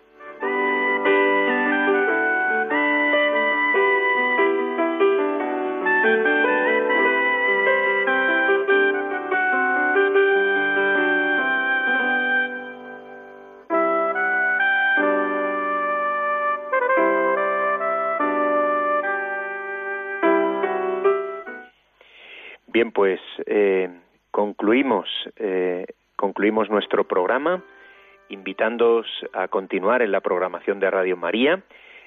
[22.79, 23.91] Bien, pues eh,
[24.31, 25.85] concluimos, eh,
[26.19, 27.63] concluimos nuestro programa
[28.29, 31.63] invitándoos a continuar en la programación de Radio María.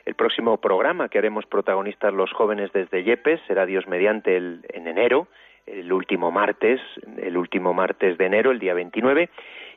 [0.05, 4.87] El próximo programa que haremos protagonistas los jóvenes desde Yepes será Dios mediante el, en
[4.87, 5.27] enero,
[5.65, 6.81] el último martes,
[7.17, 9.29] el último martes de enero, el día 29,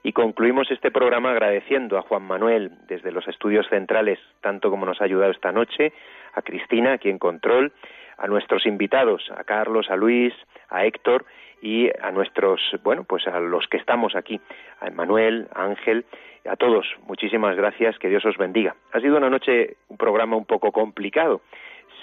[0.03, 5.01] y concluimos este programa agradeciendo a Juan Manuel desde los estudios centrales, tanto como nos
[5.01, 5.93] ha ayudado esta noche,
[6.35, 7.73] a Cristina, aquí en control,
[8.19, 10.35] a nuestros invitados, a Carlos, a Luis,
[10.69, 11.25] a Héctor
[11.63, 14.41] y a nuestros, bueno, pues a los que estamos aquí,
[14.81, 16.05] a Manuel, a Ángel,
[16.47, 18.77] a todos, muchísimas gracias, que Dios os bendiga.
[18.93, 21.41] Ha sido una noche, un programa un poco complicado,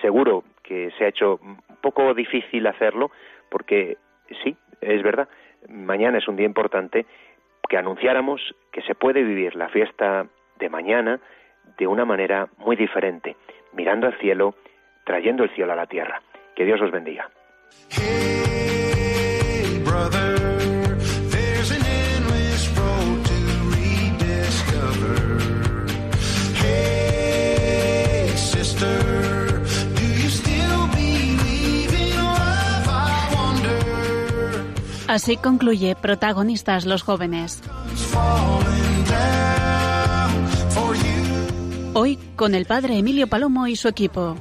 [0.02, 3.12] seguro que se ha hecho un poco difícil hacerlo,
[3.50, 3.98] porque
[4.44, 5.30] sí, es verdad,
[5.70, 7.06] mañana es un día importante
[7.70, 10.26] que anunciáramos que se puede vivir la fiesta
[10.58, 11.20] de mañana
[11.78, 13.36] de una manera muy diferente,
[13.74, 14.56] mirando al cielo,
[15.12, 16.22] trayendo el cielo a la tierra.
[16.56, 17.30] Que Dios os bendiga.
[35.10, 37.62] Así concluye Protagonistas los jóvenes.
[41.94, 44.38] Hoy con el padre Emilio Palomo y su equipo.